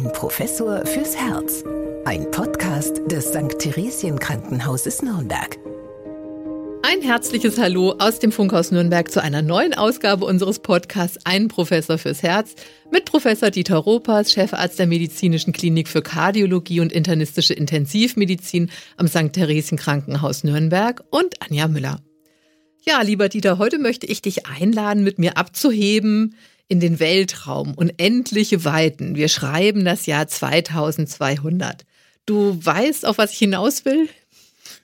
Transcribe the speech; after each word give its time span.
Ein 0.00 0.12
Professor 0.12 0.86
fürs 0.86 1.14
Herz. 1.14 1.62
Ein 2.06 2.30
Podcast 2.30 3.02
des 3.10 3.26
St. 3.26 3.58
Theresien 3.58 4.18
Krankenhauses 4.18 5.02
Nürnberg. 5.02 5.58
Ein 6.82 7.02
herzliches 7.02 7.58
Hallo 7.58 7.96
aus 7.98 8.18
dem 8.18 8.32
Funkhaus 8.32 8.70
Nürnberg 8.70 9.10
zu 9.10 9.22
einer 9.22 9.42
neuen 9.42 9.74
Ausgabe 9.74 10.24
unseres 10.24 10.60
Podcasts 10.60 11.18
Ein 11.24 11.48
Professor 11.48 11.98
fürs 11.98 12.22
Herz 12.22 12.54
mit 12.90 13.04
Professor 13.04 13.50
Dieter 13.50 13.76
Ropers, 13.76 14.32
Chefarzt 14.32 14.78
der 14.78 14.86
Medizinischen 14.86 15.52
Klinik 15.52 15.86
für 15.86 16.00
Kardiologie 16.00 16.80
und 16.80 16.92
internistische 16.94 17.52
Intensivmedizin 17.52 18.70
am 18.96 19.06
St. 19.06 19.34
Theresien 19.34 19.76
Krankenhaus 19.76 20.44
Nürnberg 20.44 21.04
und 21.10 21.34
Anja 21.42 21.68
Müller. 21.68 22.00
Ja, 22.86 23.02
lieber 23.02 23.28
Dieter, 23.28 23.58
heute 23.58 23.78
möchte 23.78 24.06
ich 24.06 24.22
dich 24.22 24.46
einladen, 24.46 25.04
mit 25.04 25.18
mir 25.18 25.36
abzuheben 25.36 26.36
in 26.70 26.78
den 26.78 27.00
Weltraum, 27.00 27.74
unendliche 27.74 28.64
Weiten. 28.64 29.16
Wir 29.16 29.28
schreiben 29.28 29.84
das 29.84 30.06
Jahr 30.06 30.28
2200. 30.28 31.84
Du 32.26 32.64
weißt, 32.64 33.06
auf 33.06 33.18
was 33.18 33.32
ich 33.32 33.38
hinaus 33.38 33.84
will? 33.84 34.08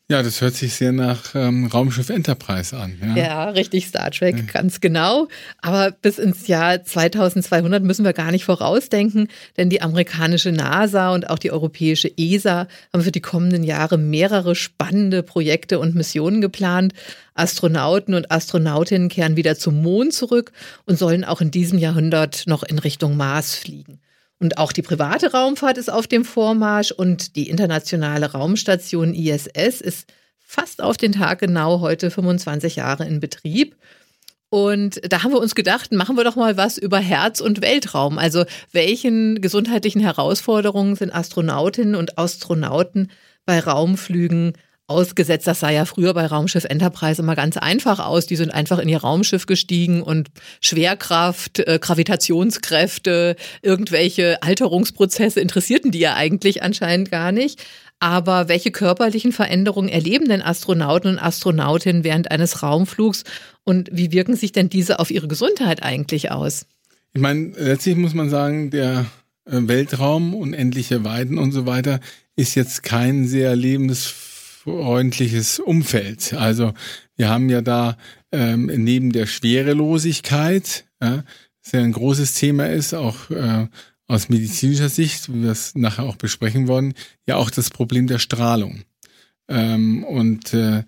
Ja, 0.08 0.22
das 0.22 0.40
hört 0.40 0.54
sich 0.54 0.74
sehr 0.74 0.92
nach 0.92 1.34
ähm, 1.34 1.66
Raumschiff 1.66 2.10
Enterprise 2.10 2.76
an. 2.76 2.96
Ja, 3.02 3.16
ja 3.16 3.48
richtig, 3.50 3.88
Star 3.88 4.12
Trek, 4.12 4.36
ja. 4.36 4.44
ganz 4.52 4.80
genau. 4.80 5.26
Aber 5.60 5.90
bis 5.90 6.18
ins 6.18 6.46
Jahr 6.46 6.84
2200 6.84 7.82
müssen 7.82 8.04
wir 8.04 8.12
gar 8.12 8.30
nicht 8.30 8.44
vorausdenken, 8.44 9.26
denn 9.56 9.68
die 9.68 9.82
amerikanische 9.82 10.52
NASA 10.52 11.12
und 11.12 11.28
auch 11.28 11.40
die 11.40 11.50
europäische 11.50 12.08
ESA 12.16 12.68
haben 12.92 13.02
für 13.02 13.10
die 13.10 13.20
kommenden 13.20 13.64
Jahre 13.64 13.98
mehrere 13.98 14.54
spannende 14.54 15.24
Projekte 15.24 15.80
und 15.80 15.96
Missionen 15.96 16.40
geplant. 16.40 16.92
Astronauten 17.34 18.14
und 18.14 18.30
Astronautinnen 18.30 19.08
kehren 19.08 19.36
wieder 19.36 19.56
zum 19.56 19.82
Mond 19.82 20.14
zurück 20.14 20.52
und 20.84 21.00
sollen 21.00 21.24
auch 21.24 21.40
in 21.40 21.50
diesem 21.50 21.80
Jahrhundert 21.80 22.44
noch 22.46 22.62
in 22.62 22.78
Richtung 22.78 23.16
Mars 23.16 23.56
fliegen. 23.56 23.98
Und 24.38 24.58
auch 24.58 24.72
die 24.72 24.82
private 24.82 25.32
Raumfahrt 25.32 25.78
ist 25.78 25.90
auf 25.90 26.06
dem 26.06 26.24
Vormarsch 26.24 26.92
und 26.92 27.36
die 27.36 27.48
internationale 27.48 28.32
Raumstation 28.32 29.14
ISS 29.14 29.80
ist 29.80 30.12
fast 30.38 30.82
auf 30.82 30.96
den 30.96 31.12
Tag 31.12 31.40
genau 31.40 31.80
heute 31.80 32.10
25 32.10 32.76
Jahre 32.76 33.06
in 33.06 33.20
Betrieb. 33.20 33.76
Und 34.48 35.00
da 35.10 35.22
haben 35.22 35.32
wir 35.32 35.40
uns 35.40 35.54
gedacht, 35.54 35.92
machen 35.92 36.16
wir 36.16 36.24
doch 36.24 36.36
mal 36.36 36.56
was 36.56 36.78
über 36.78 36.98
Herz 36.98 37.40
und 37.40 37.62
Weltraum. 37.62 38.18
Also 38.18 38.44
welchen 38.72 39.40
gesundheitlichen 39.40 40.00
Herausforderungen 40.00 40.94
sind 40.94 41.14
Astronautinnen 41.14 41.96
und 41.96 42.18
Astronauten 42.18 43.10
bei 43.44 43.58
Raumflügen 43.58 44.52
ausgesetzt. 44.88 45.46
Das 45.46 45.60
sah 45.60 45.70
ja 45.70 45.84
früher 45.84 46.14
bei 46.14 46.26
Raumschiff 46.26 46.64
Enterprise 46.64 47.20
immer 47.20 47.34
ganz 47.34 47.56
einfach 47.56 47.98
aus. 47.98 48.26
Die 48.26 48.36
sind 48.36 48.52
einfach 48.52 48.78
in 48.78 48.88
ihr 48.88 48.98
Raumschiff 48.98 49.46
gestiegen 49.46 50.02
und 50.02 50.28
Schwerkraft, 50.60 51.58
äh, 51.60 51.78
Gravitationskräfte, 51.80 53.36
irgendwelche 53.62 54.42
Alterungsprozesse 54.42 55.40
interessierten 55.40 55.90
die 55.90 55.98
ja 55.98 56.14
eigentlich 56.14 56.62
anscheinend 56.62 57.10
gar 57.10 57.32
nicht. 57.32 57.62
Aber 57.98 58.48
welche 58.48 58.70
körperlichen 58.70 59.32
Veränderungen 59.32 59.88
erleben 59.88 60.28
denn 60.28 60.42
Astronauten 60.42 61.12
und 61.12 61.18
Astronautinnen 61.18 62.04
während 62.04 62.30
eines 62.30 62.62
Raumflugs 62.62 63.24
und 63.64 63.88
wie 63.90 64.12
wirken 64.12 64.36
sich 64.36 64.52
denn 64.52 64.68
diese 64.68 64.98
auf 64.98 65.10
ihre 65.10 65.28
Gesundheit 65.28 65.82
eigentlich 65.82 66.30
aus? 66.30 66.66
Ich 67.14 67.22
meine, 67.22 67.52
letztlich 67.56 67.96
muss 67.96 68.12
man 68.12 68.28
sagen, 68.28 68.70
der 68.70 69.06
äh, 69.46 69.52
Weltraum, 69.62 70.34
unendliche 70.34 71.04
Weiden 71.04 71.38
und 71.38 71.52
so 71.52 71.64
weiter, 71.64 72.00
ist 72.36 72.54
jetzt 72.54 72.82
kein 72.82 73.26
sehr 73.26 73.56
lebendes 73.56 74.14
freundliches 74.66 75.60
Umfeld. 75.60 76.34
Also 76.34 76.74
wir 77.14 77.28
haben 77.28 77.48
ja 77.48 77.62
da 77.62 77.96
ähm, 78.32 78.66
neben 78.66 79.12
der 79.12 79.26
Schwerelosigkeit, 79.26 80.84
ja, 81.00 81.22
das 81.62 81.72
ja 81.72 81.80
ein 81.80 81.92
großes 81.92 82.34
Thema 82.34 82.66
ist, 82.66 82.92
auch 82.92 83.30
äh, 83.30 83.68
aus 84.08 84.28
medizinischer 84.28 84.88
Sicht, 84.88 85.32
wie 85.32 85.44
wir 85.44 85.52
es 85.52 85.76
nachher 85.76 86.04
auch 86.04 86.16
besprechen 86.16 86.66
wollen, 86.66 86.94
ja 87.28 87.36
auch 87.36 87.50
das 87.50 87.70
Problem 87.70 88.08
der 88.08 88.18
Strahlung. 88.18 88.82
Ähm, 89.48 90.02
und 90.02 90.52
äh, 90.52 90.82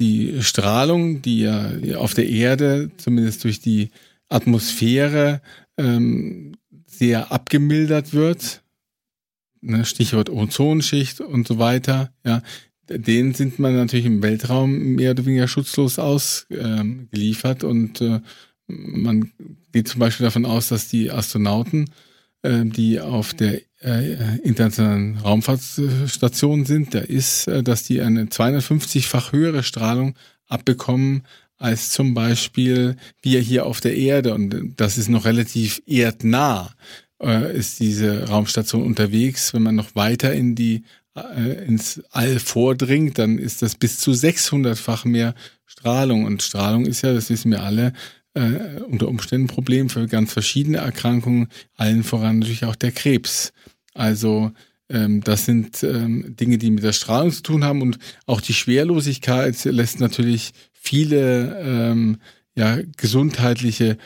die 0.00 0.42
Strahlung, 0.42 1.22
die 1.22 1.42
ja 1.42 1.70
auf 1.98 2.14
der 2.14 2.28
Erde, 2.28 2.90
zumindest 2.96 3.44
durch 3.44 3.60
die 3.60 3.90
Atmosphäre, 4.28 5.40
ähm, 5.78 6.56
sehr 6.86 7.30
abgemildert 7.30 8.12
wird, 8.12 8.62
ne, 9.60 9.84
Stichwort 9.84 10.30
Ozonschicht 10.30 11.20
und 11.20 11.46
so 11.46 11.58
weiter, 11.58 12.12
ja, 12.24 12.42
denen 12.90 13.34
sind 13.34 13.58
man 13.58 13.76
natürlich 13.76 14.06
im 14.06 14.22
Weltraum 14.22 14.94
mehr 14.94 15.12
oder 15.12 15.24
weniger 15.24 15.48
schutzlos 15.48 15.98
ausgeliefert. 15.98 17.64
und 17.64 18.00
äh, 18.00 18.20
man 18.66 19.30
geht 19.72 19.88
zum 19.88 20.00
Beispiel 20.00 20.24
davon 20.24 20.44
aus, 20.44 20.68
dass 20.68 20.88
die 20.88 21.10
Astronauten, 21.10 21.90
äh, 22.42 22.64
die 22.64 23.00
auf 23.00 23.34
der 23.34 23.60
äh, 23.80 24.38
internationalen 24.42 25.18
Raumfahrtstation 25.18 26.64
sind, 26.64 26.94
da 26.94 26.98
ist, 27.00 27.48
dass 27.48 27.84
die 27.84 28.00
eine 28.00 28.24
250-fach 28.24 29.32
höhere 29.32 29.62
Strahlung 29.62 30.14
abbekommen 30.46 31.22
als 31.56 31.90
zum 31.90 32.14
Beispiel 32.14 32.96
wir 33.22 33.40
hier 33.40 33.66
auf 33.66 33.80
der 33.80 33.96
Erde. 33.96 34.34
Und 34.34 34.74
das 34.76 34.98
ist 34.98 35.08
noch 35.08 35.26
relativ 35.26 35.82
erdnah, 35.86 36.74
ist 37.52 37.80
diese 37.80 38.28
Raumstation 38.28 38.82
unterwegs. 38.82 39.52
Wenn 39.52 39.62
man 39.62 39.74
noch 39.74 39.94
weiter 39.94 40.32
in 40.32 40.54
die 40.54 40.84
ins 41.14 42.02
All 42.10 42.38
vordringt, 42.38 43.18
dann 43.18 43.38
ist 43.38 43.62
das 43.62 43.74
bis 43.74 43.98
zu 43.98 44.12
600-fach 44.12 45.04
mehr 45.04 45.34
Strahlung. 45.66 46.24
Und 46.24 46.42
Strahlung 46.42 46.86
ist 46.86 47.02
ja, 47.02 47.12
das 47.12 47.30
wissen 47.30 47.50
wir 47.50 47.62
alle, 47.62 47.92
äh, 48.34 48.80
unter 48.86 49.08
Umständen 49.08 49.46
ein 49.46 49.54
Problem 49.54 49.88
für 49.88 50.06
ganz 50.06 50.32
verschiedene 50.32 50.78
Erkrankungen, 50.78 51.48
allen 51.74 52.04
voran 52.04 52.38
natürlich 52.38 52.64
auch 52.64 52.76
der 52.76 52.92
Krebs. 52.92 53.52
Also 53.92 54.52
ähm, 54.88 55.20
das 55.22 55.46
sind 55.46 55.82
ähm, 55.82 56.36
Dinge, 56.36 56.58
die 56.58 56.70
mit 56.70 56.84
der 56.84 56.92
Strahlung 56.92 57.32
zu 57.32 57.42
tun 57.42 57.64
haben 57.64 57.82
und 57.82 57.98
auch 58.26 58.40
die 58.40 58.54
Schwerlosigkeit 58.54 59.64
lässt 59.64 60.00
natürlich 60.00 60.52
viele 60.72 61.60
ähm, 61.60 62.18
ja, 62.54 62.78
gesundheitliche 62.96 63.98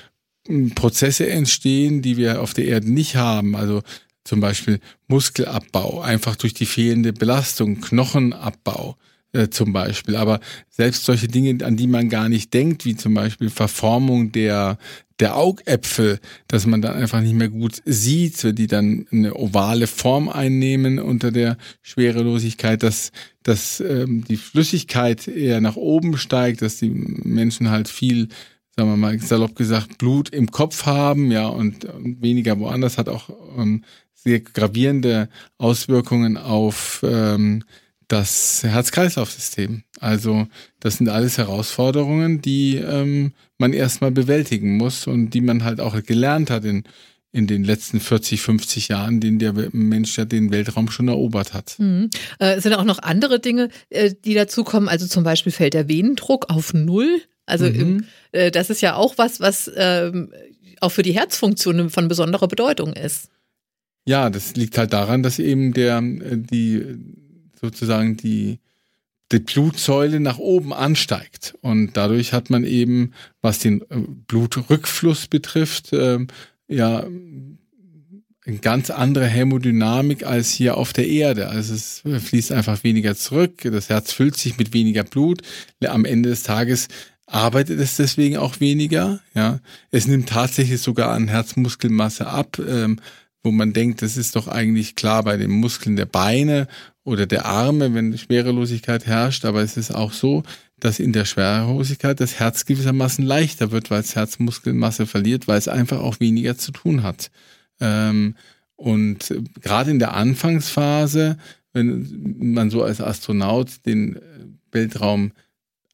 hm, 0.47 0.75
Prozesse 0.75 1.29
entstehen, 1.29 2.03
die 2.03 2.17
wir 2.17 2.41
auf 2.41 2.55
der 2.55 2.67
Erde 2.67 2.91
nicht 2.91 3.17
haben. 3.17 3.57
Also 3.57 3.83
zum 4.25 4.41
Beispiel 4.41 4.81
Muskelabbau, 5.09 6.01
einfach 6.01 6.37
durch 6.37 6.55
die 6.55 6.67
fehlende 6.67 7.13
Belastung, 7.13 7.81
Knochenabbau 7.81 8.97
äh, 9.33 9.49
zum 9.51 9.73
Beispiel. 9.73 10.17
Aber 10.17 10.41
selbst 10.71 11.05
solche 11.05 11.29
Dinge, 11.29 11.65
an 11.65 11.77
die 11.77 11.87
man 11.87 12.09
gar 12.09 12.29
nicht 12.29 12.55
denkt, 12.55 12.85
wie 12.85 12.97
zum 12.97 13.15
Beispiel 13.15 13.51
Verformung 13.51 14.33
der, 14.33 14.79
der 15.21 15.37
Augäpfel, 15.37 16.21
dass 16.49 16.67
man 16.67 16.81
dann 16.81 16.95
einfach 16.95 17.21
nicht 17.21 17.35
mehr 17.35 17.49
gut 17.49 17.83
sieht, 17.85 18.59
die 18.59 18.67
dann 18.67 19.07
eine 19.11 19.35
ovale 19.35 19.87
Form 19.87 20.29
einnehmen 20.29 20.99
unter 20.99 21.31
der 21.31 21.59
Schwerelosigkeit, 21.83 22.83
dass, 22.83 23.13
dass 23.43 23.81
ähm, 23.81 24.25
die 24.25 24.37
Flüssigkeit 24.37 25.29
eher 25.29 25.61
nach 25.61 25.77
oben 25.77 26.17
steigt, 26.17 26.63
dass 26.63 26.79
die 26.79 26.91
Menschen 26.91 27.71
halt 27.71 27.89
viel 27.89 28.29
sagen 28.77 28.91
wir 28.91 28.97
mal 28.97 29.19
salopp 29.21 29.55
gesagt, 29.55 29.99
Blut 29.99 30.31
im 30.31 30.51
Kopf 30.51 30.85
haben, 30.85 31.31
ja, 31.31 31.47
und, 31.47 31.87
weniger 32.21 32.59
woanders 32.59 32.99
hat 32.99 33.09
auch 33.09 33.31
ähm, 33.57 33.85
sehr 34.25 34.41
gravierende 34.41 35.29
Auswirkungen 35.59 36.37
auf 36.37 37.05
ähm, 37.07 37.63
das 38.09 38.63
Herz-Kreislauf-System. 38.63 39.83
Also 40.01 40.47
das 40.81 40.97
sind 40.97 41.09
alles 41.09 41.39
Herausforderungen, 41.39 42.41
die 42.41 42.77
ähm, 42.77 43.33
man 43.59 43.73
erstmal 43.73 44.11
bewältigen 44.11 44.77
muss 44.77 45.07
und 45.07 45.31
die 45.31 45.41
man 45.41 45.65
halt 45.65 45.81
auch 45.81 46.01
gelernt 46.03 46.51
hat 46.51 46.65
in, 46.65 46.85
in 47.33 47.47
den 47.47 47.65
letzten 47.65 48.01
40, 48.01 48.41
50 48.41 48.89
Jahren, 48.89 49.21
den 49.21 49.39
der 49.39 49.53
Mensch 49.73 50.17
ja 50.19 50.25
den 50.25 50.53
Weltraum 50.53 50.91
schon 50.91 51.09
erobert 51.09 51.55
hat. 51.55 51.77
Mhm. 51.79 52.11
Äh, 52.39 52.55
es 52.55 52.63
sind 52.63 52.75
auch 52.75 52.85
noch 52.85 52.99
andere 52.99 53.41
Dinge, 53.41 53.69
äh, 53.91 54.13
die 54.25 54.35
dazukommen. 54.35 54.89
Also 54.89 55.07
zum 55.07 55.25
Beispiel 55.25 55.53
fällt 55.53 55.75
der 55.75 55.89
Venendruck 55.89 56.51
auf 56.51 56.75
Null. 56.75 57.21
Also 57.47 57.67
mhm. 57.67 57.75
im, 57.75 58.05
äh, 58.33 58.51
das 58.51 58.71
ist 58.71 58.81
ja 58.81 58.97
auch 58.97 59.19
was, 59.19 59.41
was 59.41 59.71
ähm, 59.77 60.33
auch 60.81 60.91
für 60.91 61.03
die 61.03 61.13
Herzfunktion 61.13 61.91
von 61.91 62.09
besonderer 62.09 62.49
Bedeutung 62.49 62.93
ist. 62.93 63.29
Ja, 64.07 64.31
das 64.31 64.55
liegt 64.55 64.77
halt 64.77 64.93
daran, 64.93 65.23
dass 65.23 65.39
eben 65.39 65.73
der, 65.73 65.99
äh, 65.99 66.37
die, 66.37 66.83
sozusagen 67.61 68.17
die, 68.17 68.59
die 69.33 69.39
Blutsäule 69.39 70.21
nach 70.21 70.39
oben 70.39 70.73
ansteigt. 70.73 71.57
Und 71.63 71.97
dadurch 71.97 72.33
hat 72.33 72.51
man 72.51 72.65
eben, 72.65 73.13
was 73.41 73.59
den 73.59 73.81
äh, 73.83 74.01
Blutrückfluss 74.27 75.29
betrifft, 75.29 75.93
äh, 75.93 76.19
ja, 76.69 77.07
eine 78.47 78.59
ganz 78.59 78.91
andere 78.91 79.27
Hämodynamik 79.27 80.25
als 80.27 80.51
hier 80.51 80.77
auf 80.77 80.93
der 80.93 81.09
Erde. 81.09 81.49
Also 81.49 81.75
es 81.75 82.03
fließt 82.05 82.53
einfach 82.53 82.85
weniger 82.85 83.17
zurück, 83.17 83.63
das 83.63 83.89
Herz 83.89 84.13
füllt 84.13 84.37
sich 84.37 84.59
mit 84.59 84.75
weniger 84.75 85.03
Blut. 85.03 85.41
Am 85.83 86.05
Ende 86.05 86.29
des 86.29 86.43
Tages 86.43 86.89
arbeitet 87.27 87.81
es 87.81 87.97
deswegen 87.97 88.37
auch 88.37 88.61
weniger. 88.61 89.21
Ja, 89.35 89.61
es 89.91 90.07
nimmt 90.07 90.29
tatsächlich 90.29 90.81
sogar 90.83 91.13
an 91.13 91.29
Herzmuskelmasse 91.29 92.27
ab. 92.27 92.59
Ähm, 92.59 93.01
wo 93.45 93.53
man 93.53 93.73
denkt, 93.73 94.03
das 94.03 94.17
ist 94.17 94.35
doch 94.35 94.49
eigentlich 94.49 94.97
klar 94.97 95.23
bei 95.23 95.37
den 95.37 95.53
Muskeln 95.53 95.95
der 95.95 96.07
Beine 96.07 96.67
oder 97.05 97.27
der 97.27 97.45
Arme, 97.45 97.95
wenn 97.95 98.19
Schwerelosigkeit 98.19 99.07
herrscht, 99.07 99.45
aber 99.45 99.63
es 99.63 99.77
ist 99.77 99.95
auch 99.95 100.13
so, 100.13 100.43
dass 100.81 100.99
in 100.99 101.13
der 101.13 101.25
Schwerelosigkeit 101.25 102.19
das 102.19 102.41
Herz 102.41 102.65
gewissermaßen 102.65 103.25
leichter 103.25 103.71
wird, 103.71 103.91
weil 103.91 104.01
es 104.01 104.17
Herzmuskelmasse 104.17 105.07
verliert, 105.07 105.47
weil 105.47 105.59
es 105.59 105.69
einfach 105.69 106.01
auch 106.01 106.19
weniger 106.19 106.57
zu 106.59 106.73
tun 106.73 107.05
hat. 107.05 107.31
Ähm, 107.81 108.35
Und 108.77 109.33
gerade 109.61 109.91
in 109.93 110.01
der 110.01 110.15
Anfangsphase, 110.15 111.39
wenn 111.73 112.35
man 112.39 112.71
so 112.71 112.83
als 112.83 113.01
Astronaut 113.01 113.87
den 113.87 114.19
Weltraum 114.73 115.33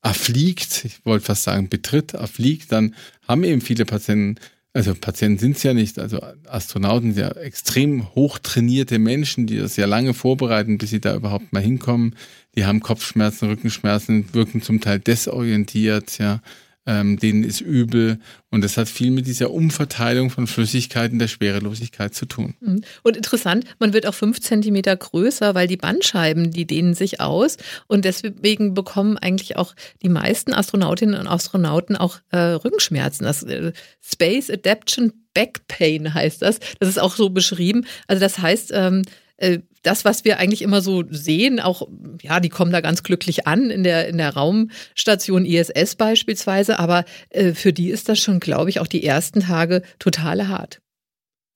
erfliegt, 0.03 0.85
ich 0.87 1.05
wollte 1.05 1.27
fast 1.27 1.43
sagen 1.43 1.69
betritt, 1.69 2.15
erfliegt, 2.15 2.73
dann 2.73 2.95
haben 3.29 3.45
eben 3.45 3.61
viele 3.61 3.85
Patienten, 3.85 4.37
also 4.73 4.95
Patienten 4.95 5.39
sind 5.39 5.57
es 5.57 5.63
ja 5.63 5.75
nicht, 5.75 5.99
also 5.99 6.21
Astronauten 6.47 7.13
sind 7.13 7.23
ja 7.23 7.31
extrem 7.33 8.15
hochtrainierte 8.15 8.99
Menschen, 8.99 9.47
die 9.47 9.59
das 9.59 9.77
ja 9.77 9.87
lange 9.87 10.15
vorbereiten, 10.15 10.79
bis 10.79 10.91
sie 10.91 11.01
da 11.01 11.15
überhaupt 11.15 11.53
mal 11.53 11.63
hinkommen. 11.63 12.15
Die 12.55 12.65
haben 12.65 12.81
Kopfschmerzen, 12.81 13.49
Rückenschmerzen, 13.49 14.33
wirken 14.33 14.63
zum 14.63 14.81
Teil 14.81 15.01
desorientiert, 15.01 16.19
ja 16.19 16.41
ähm, 16.87 17.19
denen 17.19 17.45
ist 17.45 17.61
übel. 17.61 18.19
Und 18.51 18.63
das 18.65 18.77
hat 18.77 18.89
viel 18.89 19.11
mit 19.11 19.27
dieser 19.27 19.51
Umverteilung 19.51 20.31
von 20.31 20.47
Flüssigkeiten 20.47 21.19
der 21.19 21.29
Schwerelosigkeit 21.29 22.15
zu 22.15 22.27
tun. 22.27 22.55
Mhm. 22.61 22.83
Und 23.03 23.17
interessant, 23.17 23.65
man 23.79 23.93
wird 23.93 24.07
auch 24.07 24.15
fünf 24.15 24.41
Zentimeter 24.41 24.97
größer, 24.97 25.55
weil 25.55 25.69
die 25.69 25.77
Bandscheiben, 25.77 26.51
die 26.51 26.67
dehnen 26.67 26.95
sich 26.95 27.21
aus. 27.21 27.59
Und 27.87 28.05
deswegen 28.05 28.75
bekommen 28.75 29.19
eigentlich 29.19 29.57
auch 29.57 29.75
die 30.03 30.09
meisten 30.09 30.53
Astronautinnen 30.53 31.21
und 31.21 31.29
Astronauten 31.29 31.97
auch 31.97 32.19
äh, 32.31 32.39
Rückenschmerzen. 32.39 33.25
Das 33.25 33.43
äh, 33.43 33.73
Space 34.03 34.51
Adaption 34.51 35.13
Back 35.35 35.67
Pain 35.69 36.13
heißt 36.13 36.43
das. 36.43 36.59
Das 36.81 36.89
ist 36.89 36.99
auch 36.99 37.15
so 37.15 37.31
beschrieben. 37.31 37.87
Also 38.09 38.21
das 38.21 38.39
heißt, 38.39 38.73
ähm, 38.75 39.03
äh, 39.37 39.61
das, 39.83 40.05
was 40.05 40.25
wir 40.25 40.39
eigentlich 40.39 40.63
immer 40.63 40.83
so 40.83 41.05
sehen, 41.09 41.61
auch, 41.61 41.89
ja, 42.21 42.41
die 42.41 42.49
kommen 42.49 42.73
da 42.73 42.81
ganz 42.81 43.03
glücklich 43.03 43.47
an 43.47 43.71
in 43.71 43.83
der, 43.83 44.09
in 44.09 44.19
der 44.19 44.35
Raumstation 44.35 45.45
ISS 45.45 45.97
beispielsweise, 45.97 46.79
aber 46.79 47.05
äh, 47.31 47.53
für 47.55 47.73
die 47.73 47.91
ist 47.91 48.09
das 48.09 48.19
schon, 48.19 48.41
glaube 48.41 48.71
ich, 48.71 48.81
auch 48.81 48.87
die 48.87 49.05
ersten 49.05 49.41
Tage 49.41 49.83
total 49.99 50.49
hart. 50.49 50.81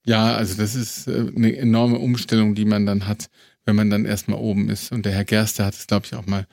Ja, 0.06 0.34
also 0.34 0.56
das 0.56 0.74
ist 0.74 1.06
äh, 1.06 1.26
eine 1.34 1.56
enorme 1.56 1.98
Umstellung, 1.98 2.54
die 2.54 2.64
man 2.64 2.86
dann 2.86 3.06
hat, 3.06 3.26
wenn 3.64 3.76
man 3.76 3.90
dann 3.90 4.04
erstmal 4.04 4.38
oben 4.38 4.68
ist. 4.68 4.92
Und 4.92 5.06
der 5.06 5.12
Herr 5.12 5.24
Gerster 5.24 5.66
hat 5.66 5.74
es, 5.74 5.86
glaube 5.86 6.06
ich, 6.06 6.14
auch 6.14 6.26
mal 6.26 6.46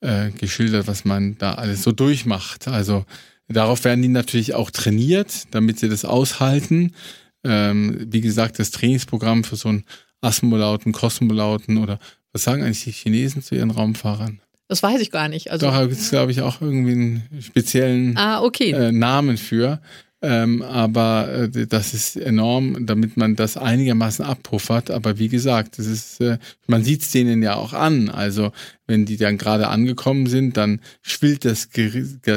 äh, 0.00 0.30
geschildert, 0.30 0.86
was 0.86 1.04
man 1.04 1.36
da 1.38 1.54
alles 1.54 1.82
so 1.82 1.92
durchmacht. 1.92 2.68
Also 2.68 3.04
darauf 3.48 3.84
werden 3.84 4.02
die 4.02 4.08
natürlich 4.08 4.54
auch 4.54 4.70
trainiert, 4.70 5.44
damit 5.50 5.78
sie 5.78 5.88
das 5.88 6.04
aushalten. 6.04 6.92
Ähm, 7.44 8.06
wie 8.10 8.22
gesagt, 8.22 8.58
das 8.58 8.70
Trainingsprogramm 8.70 9.44
für 9.44 9.56
so 9.56 9.68
ein 9.68 9.84
Asmolauten, 10.24 10.92
Kosmolauten 10.92 11.78
oder 11.78 11.98
was 12.32 12.44
sagen 12.44 12.62
eigentlich 12.62 12.84
die 12.84 12.92
Chinesen 12.92 13.42
zu 13.42 13.54
ihren 13.54 13.70
Raumfahrern? 13.70 14.40
Das 14.68 14.82
weiß 14.82 15.00
ich 15.00 15.10
gar 15.10 15.28
nicht. 15.28 15.50
Also, 15.50 15.66
da 15.66 15.82
gibt 15.82 16.00
es, 16.00 16.10
glaube 16.10 16.32
ich, 16.32 16.40
auch 16.40 16.60
irgendwie 16.60 16.92
einen 16.92 17.22
speziellen 17.40 18.16
ah, 18.16 18.42
okay. 18.42 18.70
äh, 18.70 18.92
Namen 18.92 19.36
für. 19.36 19.80
Ähm, 20.24 20.62
aber 20.62 21.50
äh, 21.54 21.66
das 21.66 21.92
ist 21.92 22.16
enorm, 22.16 22.86
damit 22.86 23.18
man 23.18 23.36
das 23.36 23.58
einigermaßen 23.58 24.24
abpuffert. 24.24 24.90
Aber 24.90 25.18
wie 25.18 25.28
gesagt, 25.28 25.78
das 25.78 25.84
ist, 25.84 26.20
äh, 26.22 26.38
man 26.66 26.82
sieht 26.82 27.02
es 27.02 27.10
denen 27.10 27.42
ja 27.42 27.56
auch 27.56 27.74
an. 27.74 28.08
Also 28.08 28.50
wenn 28.86 29.04
die 29.04 29.18
dann 29.18 29.36
gerade 29.36 29.68
angekommen 29.68 30.26
sind, 30.26 30.56
dann 30.56 30.80
schwillt 31.02 31.44
das, 31.44 31.68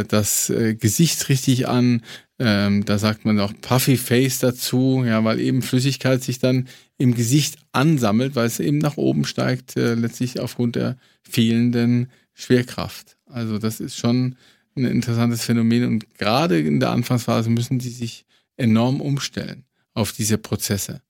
das 0.10 0.50
äh, 0.50 0.76
Gesicht 0.76 1.30
richtig 1.30 1.70
an. 1.70 2.02
Ähm, 2.40 2.86
da 2.86 3.00
sagt 3.00 3.26
man 3.26 3.40
auch 3.40 3.54
Puffy 3.62 3.98
Face 3.98 4.40
dazu, 4.40 5.04
ja, 5.06 5.24
weil 5.24 5.40
eben 5.40 5.64
Flüssigkeit 5.64 6.24
sich 6.24 6.38
dann 6.38 6.68
im 6.98 7.16
Gesicht 7.16 7.58
ansammelt, 7.72 8.36
weil 8.36 8.46
es 8.46 8.60
eben 8.60 8.78
nach 8.78 8.98
oben 8.98 9.26
steigt, 9.26 9.76
äh, 9.76 9.96
letztlich 9.96 10.40
aufgrund 10.40 10.76
der 10.76 10.98
fehlenden 11.24 12.12
Schwerkraft. 12.34 13.18
Also 13.26 13.58
das 13.58 13.80
ist 13.80 13.98
schon 13.98 14.36
ein 14.76 14.86
interessantes 14.86 15.44
Phänomen 15.44 15.86
und 15.86 16.14
gerade 16.16 16.60
in 16.60 16.80
der 16.80 16.92
Anfangsphase 16.92 17.50
müssen 17.50 17.80
die 17.80 17.90
sich 17.90 18.26
enorm 18.56 19.02
umstellen 19.02 19.66
auf 19.96 20.12
diese 20.12 20.38
Prozesse, 20.38 21.02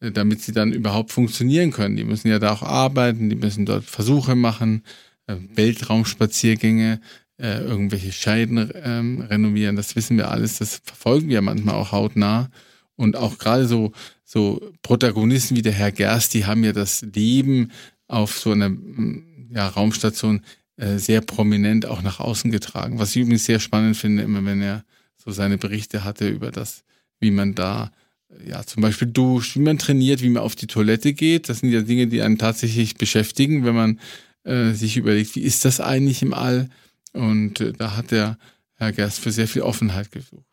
äh, 0.00 0.12
damit 0.12 0.42
sie 0.42 0.52
dann 0.52 0.72
überhaupt 0.72 1.10
funktionieren 1.10 1.72
können. 1.72 1.96
Die 1.96 2.04
müssen 2.04 2.28
ja 2.28 2.38
da 2.38 2.52
auch 2.52 2.62
arbeiten, 2.62 3.28
die 3.28 3.36
müssen 3.36 3.66
dort 3.66 3.84
Versuche 3.84 4.36
machen, 4.36 4.82
äh, 5.26 5.36
Weltraumspaziergänge, 5.54 7.00
äh, 7.38 7.60
irgendwelche 7.60 8.12
Scheiden 8.12 8.70
ähm, 8.82 9.20
renovieren. 9.20 9.76
Das 9.76 9.96
wissen 9.96 10.16
wir 10.16 10.30
alles, 10.30 10.58
das 10.58 10.80
verfolgen 10.84 11.28
wir 11.28 11.42
manchmal 11.42 11.74
auch 11.74 11.92
hautnah. 11.92 12.50
Und 12.96 13.16
auch 13.16 13.36
gerade 13.38 13.66
so 13.66 13.92
so 14.26 14.60
Protagonisten 14.82 15.56
wie 15.56 15.62
der 15.62 15.72
Herr 15.72 15.92
Gerst, 15.92 16.34
die 16.34 16.46
haben 16.46 16.64
ja 16.64 16.72
das 16.72 17.02
Leben 17.02 17.70
auf 18.08 18.38
so 18.38 18.50
einer 18.50 18.68
mm, 18.68 19.50
ja, 19.52 19.68
Raumstation 19.68 20.42
äh, 20.76 20.98
sehr 20.98 21.20
prominent 21.20 21.86
auch 21.86 22.02
nach 22.02 22.18
außen 22.18 22.50
getragen. 22.50 22.98
Was 22.98 23.10
ich 23.10 23.22
übrigens 23.22 23.44
sehr 23.44 23.60
spannend 23.60 23.96
finde, 23.96 24.24
immer 24.24 24.44
wenn 24.44 24.60
er 24.60 24.84
so 25.16 25.30
seine 25.30 25.58
Berichte 25.58 26.04
hatte 26.04 26.28
über 26.28 26.50
das, 26.50 26.82
wie 27.20 27.30
man 27.30 27.54
da 27.54 27.92
äh, 28.28 28.50
ja 28.50 28.64
zum 28.64 28.82
Beispiel 28.82 29.08
duscht, 29.08 29.54
wie 29.54 29.60
man 29.60 29.78
trainiert, 29.78 30.22
wie 30.22 30.28
man 30.28 30.42
auf 30.42 30.56
die 30.56 30.66
Toilette 30.66 31.12
geht. 31.12 31.48
Das 31.48 31.60
sind 31.60 31.70
ja 31.70 31.82
Dinge, 31.82 32.08
die 32.08 32.20
einen 32.22 32.38
tatsächlich 32.38 32.96
beschäftigen, 32.96 33.64
wenn 33.64 33.76
man 33.76 34.00
äh, 34.42 34.72
sich 34.72 34.96
überlegt, 34.96 35.36
wie 35.36 35.42
ist 35.42 35.64
das 35.64 35.80
eigentlich 35.80 36.20
im 36.22 36.34
All? 36.34 36.68
Und 37.16 37.60
äh, 37.60 37.72
da 37.72 37.96
hat 37.96 38.12
er 38.12 38.38
Herr 38.78 38.92
Gerst 38.92 39.20
für 39.20 39.32
sehr 39.32 39.48
viel 39.48 39.62
Offenheit 39.62 40.08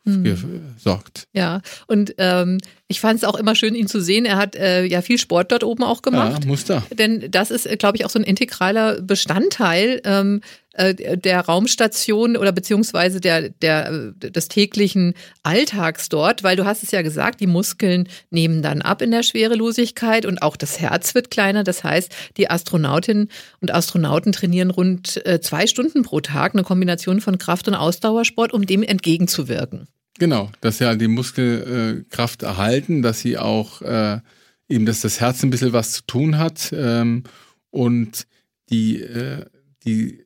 mhm. 0.06 0.24
gesorgt. 0.24 1.27
Ja, 1.33 1.62
und 1.88 2.15
ähm, 2.19 2.60
ich 2.88 3.01
fand 3.01 3.18
es 3.18 3.25
auch 3.25 3.36
immer 3.36 3.54
schön, 3.54 3.75
ihn 3.75 3.88
zu 3.88 4.00
sehen. 4.00 4.25
Er 4.25 4.38
hat 4.38 4.56
äh, 4.56 4.86
ja 4.86 5.01
viel 5.01 5.18
Sport 5.18 5.51
dort 5.51 5.65
oben 5.65 5.83
auch 5.83 6.01
gemacht. 6.01 6.44
Ja, 6.44 6.48
muss 6.48 6.63
da. 6.63 6.83
Denn 6.98 7.30
das 7.30 7.51
ist, 7.51 7.65
äh, 7.65 7.75
glaube 7.75 7.98
ich, 7.98 8.06
auch 8.06 8.10
so 8.10 8.19
ein 8.19 8.24
integraler 8.24 9.01
Bestandteil 9.01 10.01
ähm, 10.06 10.39
äh, 10.39 10.62
der 10.75 11.42
Raumstation 11.42 12.36
oder 12.36 12.52
beziehungsweise 12.52 13.22
der, 13.22 13.50
der, 13.50 14.12
des 14.14 14.48
täglichen 14.48 15.14
Alltags 15.44 16.10
dort, 16.10 16.42
weil 16.42 16.56
du 16.56 16.66
hast 16.66 16.81
es 16.81 16.90
ja 16.90 17.04
gesagt, 17.04 17.42
die 17.42 17.48
Muskeln 17.48 18.08
nehmen 18.31 18.64
dann 18.64 18.81
ab 18.81 19.04
in 19.04 19.12
der 19.12 19.22
Schwerelosigkeit 19.22 20.25
und 20.25 20.42
auch 20.42 20.58
das 20.58 20.80
Herz 20.80 21.14
wird 21.14 21.30
kleiner. 21.30 21.64
Das 21.64 21.84
heißt, 21.84 22.12
die 22.38 22.50
Astronautinnen 22.50 23.30
und 23.62 23.74
Astronauten 23.74 24.31
trainieren 24.31 24.72
rund 24.72 25.24
äh, 25.28 25.40
zwei 25.42 25.68
Stunden 25.68 26.02
pro 26.02 26.22
Tag, 26.22 26.56
eine 26.56 26.64
Kombination 26.64 27.22
von 27.22 27.38
Kraft- 27.38 27.68
und 27.68 27.75
Ausdauersport, 27.75 28.52
um 28.52 28.66
dem 28.66 28.81
entgegenzuwirken. 28.81 29.88
Genau, 30.18 30.50
dass 30.62 30.80
ja 30.80 30.96
die 30.96 31.08
Muskelkraft 31.08 32.44
erhalten, 32.44 33.02
dass 33.02 33.20
sie 33.20 33.38
auch 33.38 33.81
äh, 33.81 34.20
eben, 34.68 34.86
dass 34.86 35.02
das 35.02 35.20
Herz 35.20 35.44
ein 35.44 35.50
bisschen 35.50 35.74
was 35.74 35.92
zu 35.92 36.02
tun 36.06 36.38
hat 36.38 36.72
ähm, 36.75 37.24
und 37.70 38.25
die, 38.70 39.02
äh, 39.02 39.46
die 39.86 40.24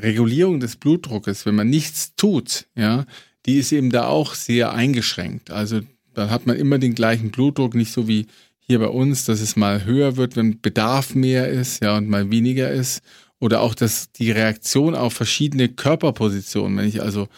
Regulierung 0.00 0.60
des 0.60 0.76
Blutdruckes, 0.76 1.46
wenn 1.46 1.54
man 1.54 1.68
nichts 1.68 2.14
tut, 2.16 2.66
ja, 2.74 3.04
die 3.46 3.56
ist 3.58 3.72
eben 3.72 3.90
da 3.90 4.06
auch 4.06 4.34
sehr 4.34 4.72
eingeschränkt. 4.72 5.50
Also 5.50 5.80
dann 6.14 6.30
hat 6.30 6.46
man 6.46 6.56
immer 6.56 6.78
den 6.78 6.94
gleichen 6.94 7.30
Blutdruck, 7.30 7.74
nicht 7.74 7.92
so 7.92 8.08
wie 8.08 8.26
hier 8.58 8.78
bei 8.78 8.88
uns, 8.88 9.24
dass 9.24 9.40
es 9.40 9.56
mal 9.56 9.84
höher 9.84 10.16
wird, 10.16 10.36
wenn 10.36 10.60
Bedarf 10.60 11.14
mehr 11.14 11.48
ist, 11.48 11.82
ja, 11.82 11.96
und 11.96 12.08
mal 12.08 12.30
weniger 12.30 12.70
ist. 12.70 13.00
Oder 13.40 13.60
auch, 13.60 13.74
dass 13.74 14.12
die 14.12 14.30
Reaktion 14.30 14.94
auf 14.94 15.14
verschiedene 15.14 15.68
Körperpositionen, 15.68 16.76
wenn 16.76 16.88
ich 16.88 17.00
also 17.00 17.28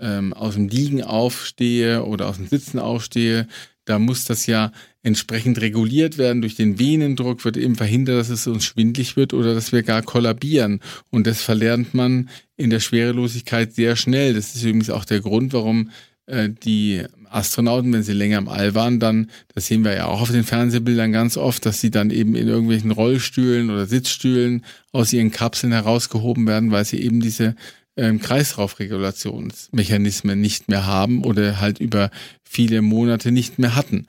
ähm, 0.00 0.32
aus 0.32 0.54
dem 0.54 0.68
Liegen 0.68 1.02
aufstehe 1.02 2.04
oder 2.04 2.28
aus 2.28 2.36
dem 2.36 2.46
Sitzen 2.46 2.78
aufstehe, 2.78 3.46
da 3.84 3.98
muss 3.98 4.24
das 4.24 4.46
ja 4.46 4.72
entsprechend 5.02 5.60
reguliert 5.60 6.18
werden. 6.18 6.42
Durch 6.42 6.54
den 6.54 6.78
Venendruck 6.78 7.44
wird 7.44 7.56
eben 7.56 7.76
verhindert, 7.76 8.20
dass 8.20 8.28
es 8.28 8.46
uns 8.46 8.64
schwindlig 8.64 9.16
wird 9.16 9.32
oder 9.32 9.54
dass 9.54 9.72
wir 9.72 9.82
gar 9.82 10.02
kollabieren. 10.02 10.80
Und 11.10 11.26
das 11.26 11.42
verlernt 11.42 11.94
man 11.94 12.28
in 12.56 12.70
der 12.70 12.80
Schwerelosigkeit 12.80 13.74
sehr 13.74 13.96
schnell. 13.96 14.34
Das 14.34 14.54
ist 14.54 14.62
übrigens 14.62 14.90
auch 14.90 15.04
der 15.04 15.20
Grund, 15.20 15.52
warum 15.52 15.90
äh, 16.26 16.50
die 16.50 17.02
Astronauten, 17.30 17.92
wenn 17.92 18.02
sie 18.02 18.12
länger 18.12 18.38
im 18.38 18.48
All 18.48 18.74
waren, 18.74 19.00
dann, 19.00 19.30
das 19.54 19.66
sehen 19.66 19.84
wir 19.84 19.94
ja 19.94 20.06
auch 20.06 20.20
auf 20.20 20.32
den 20.32 20.44
Fernsehbildern 20.44 21.12
ganz 21.12 21.36
oft, 21.36 21.64
dass 21.64 21.80
sie 21.80 21.90
dann 21.90 22.10
eben 22.10 22.34
in 22.34 22.48
irgendwelchen 22.48 22.90
Rollstühlen 22.90 23.70
oder 23.70 23.86
Sitzstühlen 23.86 24.64
aus 24.92 25.12
ihren 25.12 25.30
Kapseln 25.30 25.72
herausgehoben 25.72 26.46
werden, 26.46 26.72
weil 26.72 26.84
sie 26.84 27.00
eben 27.00 27.20
diese 27.20 27.54
ähm, 28.00 28.20
Kreislaufregulationsmechanismen 28.20 30.40
nicht 30.40 30.68
mehr 30.68 30.86
haben 30.86 31.22
oder 31.22 31.60
halt 31.60 31.78
über 31.78 32.10
viele 32.42 32.82
Monate 32.82 33.30
nicht 33.30 33.58
mehr 33.58 33.76
hatten. 33.76 34.06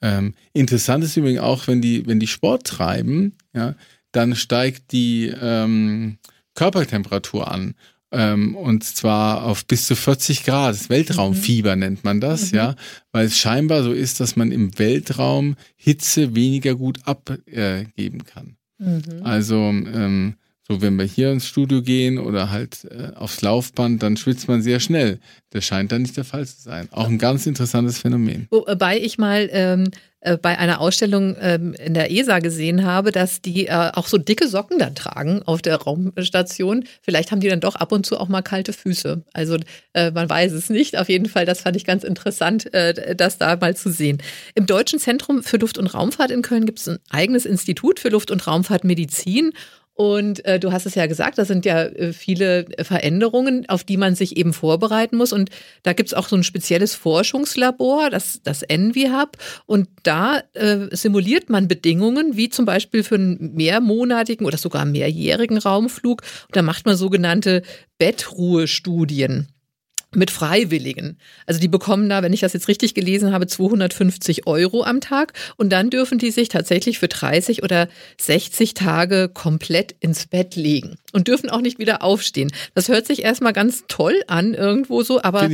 Ähm, 0.00 0.32
interessant 0.54 1.04
ist 1.04 1.16
übrigens 1.16 1.40
auch, 1.40 1.66
wenn 1.66 1.82
die, 1.82 2.06
wenn 2.06 2.20
die 2.20 2.26
Sport 2.26 2.66
treiben, 2.66 3.34
ja, 3.54 3.74
dann 4.12 4.34
steigt 4.34 4.92
die 4.92 5.32
ähm, 5.40 6.18
Körpertemperatur 6.54 7.50
an. 7.50 7.74
Ähm, 8.12 8.54
und 8.54 8.84
zwar 8.84 9.44
auf 9.44 9.66
bis 9.66 9.86
zu 9.86 9.96
40 9.96 10.44
Grad. 10.44 10.74
Das 10.74 10.88
Weltraumfieber 10.88 11.74
mhm. 11.74 11.80
nennt 11.80 12.04
man 12.04 12.20
das, 12.20 12.52
mhm. 12.52 12.58
ja, 12.58 12.76
weil 13.12 13.26
es 13.26 13.36
scheinbar 13.36 13.82
so 13.82 13.92
ist, 13.92 14.20
dass 14.20 14.36
man 14.36 14.52
im 14.52 14.78
Weltraum 14.78 15.56
Hitze 15.76 16.34
weniger 16.34 16.76
gut 16.76 17.00
abgeben 17.04 18.24
kann. 18.24 18.56
Mhm. 18.78 19.02
Also 19.22 19.56
ähm, 19.56 20.36
So, 20.66 20.80
wenn 20.80 20.96
wir 20.96 21.04
hier 21.04 21.30
ins 21.30 21.46
Studio 21.46 21.82
gehen 21.82 22.18
oder 22.18 22.50
halt 22.50 22.84
äh, 22.90 23.14
aufs 23.16 23.42
Laufband, 23.42 24.02
dann 24.02 24.16
schwitzt 24.16 24.48
man 24.48 24.62
sehr 24.62 24.80
schnell. 24.80 25.18
Das 25.50 25.64
scheint 25.64 25.92
da 25.92 25.98
nicht 25.98 26.16
der 26.16 26.24
Fall 26.24 26.46
zu 26.46 26.60
sein. 26.62 26.88
Auch 26.90 27.06
ein 27.06 27.18
ganz 27.18 27.46
interessantes 27.46 27.98
Phänomen. 27.98 28.48
Wobei 28.50 28.98
ich 28.98 29.18
mal 29.18 29.50
ähm, 29.52 29.90
äh, 30.24 30.38
bei 30.38 30.58
einer 30.58 30.80
Ausstellung 30.80 31.36
ähm, 31.38 31.74
in 31.74 31.92
der 31.92 32.10
ESA 32.10 32.38
gesehen 32.38 32.86
habe, 32.86 33.12
dass 33.12 33.42
die 33.42 33.66
äh, 33.66 33.90
auch 33.92 34.06
so 34.06 34.16
dicke 34.16 34.48
Socken 34.48 34.78
dann 34.78 34.94
tragen 34.94 35.42
auf 35.42 35.60
der 35.60 35.76
Raumstation. 35.76 36.84
Vielleicht 37.02 37.30
haben 37.30 37.40
die 37.40 37.48
dann 37.48 37.60
doch 37.60 37.74
ab 37.74 37.92
und 37.92 38.06
zu 38.06 38.18
auch 38.18 38.28
mal 38.28 38.40
kalte 38.40 38.72
Füße. 38.72 39.22
Also 39.34 39.58
äh, 39.92 40.12
man 40.12 40.30
weiß 40.30 40.52
es 40.52 40.70
nicht. 40.70 40.96
Auf 40.96 41.10
jeden 41.10 41.28
Fall, 41.28 41.44
das 41.44 41.60
fand 41.60 41.76
ich 41.76 41.84
ganz 41.84 42.04
interessant, 42.04 42.72
äh, 42.72 43.14
das 43.14 43.36
da 43.36 43.54
mal 43.56 43.76
zu 43.76 43.90
sehen. 43.90 44.22
Im 44.54 44.64
Deutschen 44.64 44.98
Zentrum 44.98 45.42
für 45.42 45.58
Luft- 45.58 45.76
und 45.76 45.92
Raumfahrt 45.92 46.30
in 46.30 46.40
Köln 46.40 46.64
gibt 46.64 46.78
es 46.78 46.88
ein 46.88 46.98
eigenes 47.10 47.44
Institut 47.44 48.00
für 48.00 48.08
Luft- 48.08 48.30
und 48.30 48.46
Raumfahrtmedizin. 48.46 49.52
Und 49.94 50.44
äh, 50.44 50.58
du 50.58 50.72
hast 50.72 50.86
es 50.86 50.96
ja 50.96 51.06
gesagt, 51.06 51.38
das 51.38 51.46
sind 51.46 51.64
ja 51.64 51.84
äh, 51.84 52.12
viele 52.12 52.66
Veränderungen, 52.82 53.68
auf 53.68 53.84
die 53.84 53.96
man 53.96 54.16
sich 54.16 54.36
eben 54.36 54.52
vorbereiten 54.52 55.16
muss. 55.16 55.32
Und 55.32 55.50
da 55.84 55.92
gibt's 55.92 56.14
auch 56.14 56.26
so 56.26 56.34
ein 56.34 56.42
spezielles 56.42 56.96
Forschungslabor, 56.96 58.10
das, 58.10 58.40
das 58.42 58.62
ENVI-Hub. 58.62 59.36
Und 59.66 59.88
da 60.02 60.42
äh, 60.54 60.88
simuliert 60.90 61.48
man 61.48 61.68
Bedingungen, 61.68 62.36
wie 62.36 62.48
zum 62.48 62.64
Beispiel 62.64 63.04
für 63.04 63.14
einen 63.14 63.54
mehrmonatigen 63.54 64.46
oder 64.46 64.58
sogar 64.58 64.84
mehrjährigen 64.84 65.58
Raumflug. 65.58 66.22
Und 66.48 66.56
da 66.56 66.62
macht 66.62 66.86
man 66.86 66.96
sogenannte 66.96 67.62
Bettruhestudien 67.98 69.53
mit 70.16 70.30
Freiwilligen. 70.30 71.18
Also 71.46 71.60
die 71.60 71.68
bekommen 71.68 72.08
da, 72.08 72.22
wenn 72.22 72.32
ich 72.32 72.40
das 72.40 72.52
jetzt 72.52 72.68
richtig 72.68 72.94
gelesen 72.94 73.32
habe, 73.32 73.46
250 73.46 74.46
Euro 74.46 74.84
am 74.84 75.00
Tag 75.00 75.32
und 75.56 75.70
dann 75.70 75.90
dürfen 75.90 76.18
die 76.18 76.30
sich 76.30 76.48
tatsächlich 76.48 76.98
für 76.98 77.08
30 77.08 77.62
oder 77.62 77.88
60 78.20 78.74
Tage 78.74 79.30
komplett 79.32 79.94
ins 80.00 80.26
Bett 80.26 80.56
legen 80.56 80.96
und 81.12 81.28
dürfen 81.28 81.50
auch 81.50 81.60
nicht 81.60 81.78
wieder 81.78 82.02
aufstehen. 82.02 82.52
Das 82.74 82.88
hört 82.88 83.06
sich 83.06 83.22
erstmal 83.22 83.52
ganz 83.52 83.84
toll 83.88 84.22
an 84.26 84.54
irgendwo 84.54 85.02
so, 85.02 85.22
aber 85.22 85.48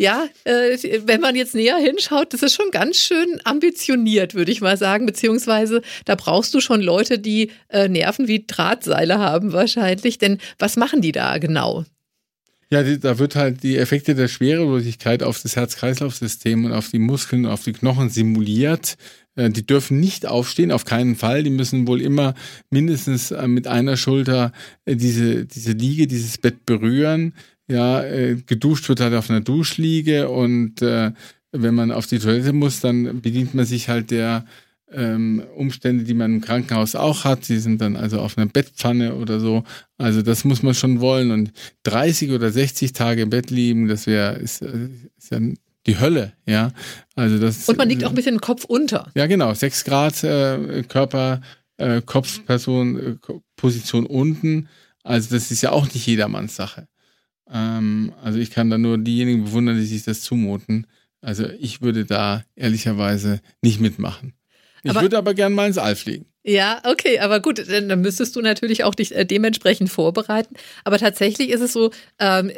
ja, 0.00 0.28
äh, 0.44 0.78
wenn 1.06 1.20
man 1.20 1.34
jetzt 1.34 1.56
näher 1.56 1.76
hinschaut, 1.76 2.32
das 2.32 2.42
ist 2.42 2.54
schon 2.54 2.70
ganz 2.70 2.98
schön 2.98 3.40
ambitioniert, 3.42 4.34
würde 4.34 4.52
ich 4.52 4.60
mal 4.60 4.76
sagen, 4.76 5.06
beziehungsweise 5.06 5.82
da 6.04 6.14
brauchst 6.14 6.54
du 6.54 6.60
schon 6.60 6.80
Leute, 6.80 7.18
die 7.18 7.50
äh, 7.68 7.88
Nerven 7.88 8.28
wie 8.28 8.44
Drahtseile 8.46 9.18
haben 9.18 9.52
wahrscheinlich, 9.52 10.18
denn 10.18 10.38
was 10.58 10.76
machen 10.76 11.00
die 11.00 11.12
da 11.12 11.38
genau? 11.38 11.84
Ja, 12.70 12.82
die, 12.82 12.98
da 12.98 13.18
wird 13.18 13.34
halt 13.34 13.62
die 13.62 13.78
Effekte 13.78 14.14
der 14.14 14.28
Schwerelosigkeit 14.28 15.22
auf 15.22 15.40
das 15.40 15.56
Herz-Kreislauf-System 15.56 16.66
und 16.66 16.72
auf 16.72 16.90
die 16.90 16.98
Muskeln 16.98 17.46
und 17.46 17.50
auf 17.50 17.64
die 17.64 17.72
Knochen 17.72 18.10
simuliert. 18.10 18.96
Äh, 19.38 19.50
die 19.50 19.64
dürfen 19.64 20.00
nicht 20.00 20.26
aufstehen, 20.26 20.72
auf 20.72 20.84
keinen 20.84 21.16
Fall. 21.16 21.42
Die 21.42 21.50
müssen 21.50 21.86
wohl 21.86 22.02
immer 22.02 22.34
mindestens 22.70 23.30
äh, 23.30 23.48
mit 23.48 23.66
einer 23.66 23.96
Schulter 23.96 24.52
äh, 24.84 24.96
diese, 24.96 25.46
diese 25.46 25.72
Liege, 25.72 26.06
dieses 26.06 26.36
Bett 26.38 26.66
berühren. 26.66 27.34
Ja, 27.70 28.02
geduscht 28.46 28.88
wird 28.88 29.00
halt 29.00 29.12
auf 29.12 29.28
einer 29.28 29.42
Duschliege 29.42 30.30
und 30.30 30.80
wenn 30.80 31.74
man 31.74 31.92
auf 31.92 32.06
die 32.06 32.18
Toilette 32.18 32.54
muss, 32.54 32.80
dann 32.80 33.20
bedient 33.20 33.52
man 33.52 33.66
sich 33.66 33.90
halt 33.90 34.10
der 34.10 34.46
ähm, 34.92 35.42
Umstände, 35.54 36.04
die 36.04 36.14
man 36.14 36.34
im 36.34 36.40
Krankenhaus 36.40 36.94
auch 36.94 37.24
hat. 37.24 37.44
Sie 37.44 37.58
sind 37.58 37.80
dann 37.80 37.96
also 37.96 38.20
auf 38.20 38.38
einer 38.38 38.46
Bettpfanne 38.46 39.14
oder 39.14 39.40
so. 39.40 39.64
Also 39.98 40.22
das 40.22 40.44
muss 40.44 40.62
man 40.62 40.74
schon 40.74 41.00
wollen. 41.00 41.30
Und 41.30 41.52
30 41.84 42.30
oder 42.32 42.50
60 42.50 42.92
Tage 42.92 43.22
im 43.22 43.30
Bett 43.30 43.50
liegen, 43.50 43.88
das 43.88 44.06
wäre 44.06 44.36
ist, 44.36 44.62
äh, 44.62 44.88
ist 45.16 45.30
ja 45.30 45.40
die 45.86 45.98
Hölle, 45.98 46.32
ja. 46.46 46.72
Also 47.14 47.38
das. 47.38 47.68
Und 47.68 47.78
man 47.78 47.88
liegt 47.88 48.04
auch 48.04 48.10
ein 48.10 48.14
bisschen 48.14 48.36
den 48.36 48.40
Kopf 48.40 48.64
unter. 48.64 49.10
Ja, 49.14 49.26
genau. 49.26 49.52
6 49.52 49.84
Grad 49.84 50.22
äh, 50.24 50.82
Körper, 50.88 51.40
äh, 51.76 52.02
Kopfperson, 52.02 52.98
äh, 52.98 53.16
Position 53.56 54.06
unten. 54.06 54.68
Also 55.02 55.34
das 55.34 55.50
ist 55.50 55.62
ja 55.62 55.72
auch 55.72 55.86
nicht 55.86 56.06
jedermanns 56.06 56.56
Sache. 56.56 56.88
Ähm, 57.50 58.12
also 58.22 58.38
ich 58.38 58.50
kann 58.50 58.70
da 58.70 58.78
nur 58.78 58.98
diejenigen 58.98 59.44
bewundern, 59.44 59.76
die 59.76 59.86
sich 59.86 60.04
das 60.04 60.20
zumuten. 60.20 60.86
Also 61.20 61.46
ich 61.58 61.80
würde 61.80 62.04
da 62.04 62.44
ehrlicherweise 62.54 63.40
nicht 63.62 63.80
mitmachen. 63.80 64.34
Ich 64.82 64.90
aber, 64.90 65.02
würde 65.02 65.18
aber 65.18 65.34
gern 65.34 65.52
mal 65.52 65.66
ins 65.66 65.78
All 65.78 65.96
fliegen. 65.96 66.26
Ja, 66.48 66.80
okay, 66.84 67.18
aber 67.18 67.40
gut, 67.40 67.62
dann, 67.68 68.00
müsstest 68.00 68.34
du 68.34 68.40
natürlich 68.40 68.82
auch 68.82 68.94
dich 68.94 69.14
äh, 69.14 69.26
dementsprechend 69.26 69.90
vorbereiten. 69.90 70.54
Aber 70.82 70.96
tatsächlich 70.96 71.50
ist 71.50 71.60
es 71.60 71.74
so, 71.74 71.90
ähm, 72.18 72.50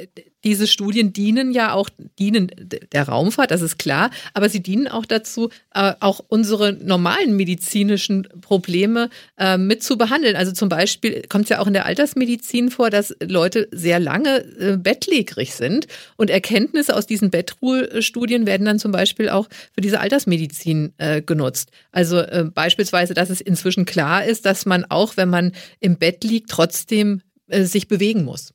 diese 0.45 0.67
Studien 0.67 1.13
dienen 1.13 1.53
ja 1.53 1.75
auch, 1.75 1.91
dienen 2.19 2.51
der 2.59 3.09
Raumfahrt, 3.09 3.51
das 3.51 3.63
ist 3.63 3.79
klar, 3.79 4.11
aber 4.33 4.49
sie 4.49 4.63
dienen 4.63 4.89
auch 4.89 5.05
dazu, 5.05 5.51
äh, 5.75 5.93
auch 6.01 6.21
unsere 6.29 6.73
normalen 6.73 7.37
medizinischen 7.37 8.27
Probleme 8.41 9.11
äh, 9.39 9.59
mit 9.59 9.83
zu 9.83 9.99
behandeln. 9.99 10.37
Also 10.37 10.53
zum 10.53 10.69
Beispiel 10.69 11.25
kommt 11.29 11.45
es 11.45 11.51
ja 11.51 11.59
auch 11.59 11.67
in 11.67 11.75
der 11.75 11.85
Altersmedizin 11.85 12.71
vor, 12.71 12.91
dass 12.91 13.15
Leute 13.23 13.69
sehr 13.71 14.01
lange 14.01 14.45
äh, 14.59 14.77
bettlägerig 14.77 15.55
sind 15.55 15.87
und 16.17 16.31
Erkenntnisse 16.31 16.97
aus 16.97 17.07
diesen 17.07 17.31
Bettruhestudien 17.31 18.47
werden 18.47 18.65
dann 18.65 18.79
zum 18.79 18.93
Beispiel 18.93 19.29
auch 19.29 19.49
für 19.75 19.81
diese 19.81 20.01
Altersmedizin 20.01 20.95
äh, 20.97 21.21
genutzt. 21.21 21.71
Also 21.93 22.19
äh, 22.19 22.45
beispielsweise, 22.45 23.13
dass 23.15 23.29
es 23.31 23.41
inzwischen 23.41 23.80
klar 23.85 24.25
ist, 24.25 24.47
dass 24.47 24.67
man 24.67 24.85
auch, 24.85 25.17
wenn 25.17 25.29
man 25.31 25.53
im 25.81 25.97
Bett 25.97 26.25
liegt, 26.25 26.51
trotzdem 26.51 27.23
äh, 27.49 27.65
sich 27.65 27.89
bewegen 27.89 28.25
muss. 28.25 28.53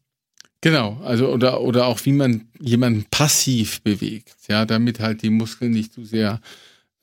Genau, 0.62 1.00
also 1.04 1.32
oder, 1.32 1.62
oder 1.62 1.86
auch 1.86 2.00
wie 2.06 2.12
man 2.12 2.48
jemanden 2.60 3.06
passiv 3.12 3.82
bewegt, 3.84 4.36
ja, 4.50 4.66
damit 4.66 5.00
halt 5.00 5.22
die 5.22 5.30
Muskeln 5.30 5.72
nicht 5.72 5.94
zu 5.94 6.04
sehr, 6.06 6.42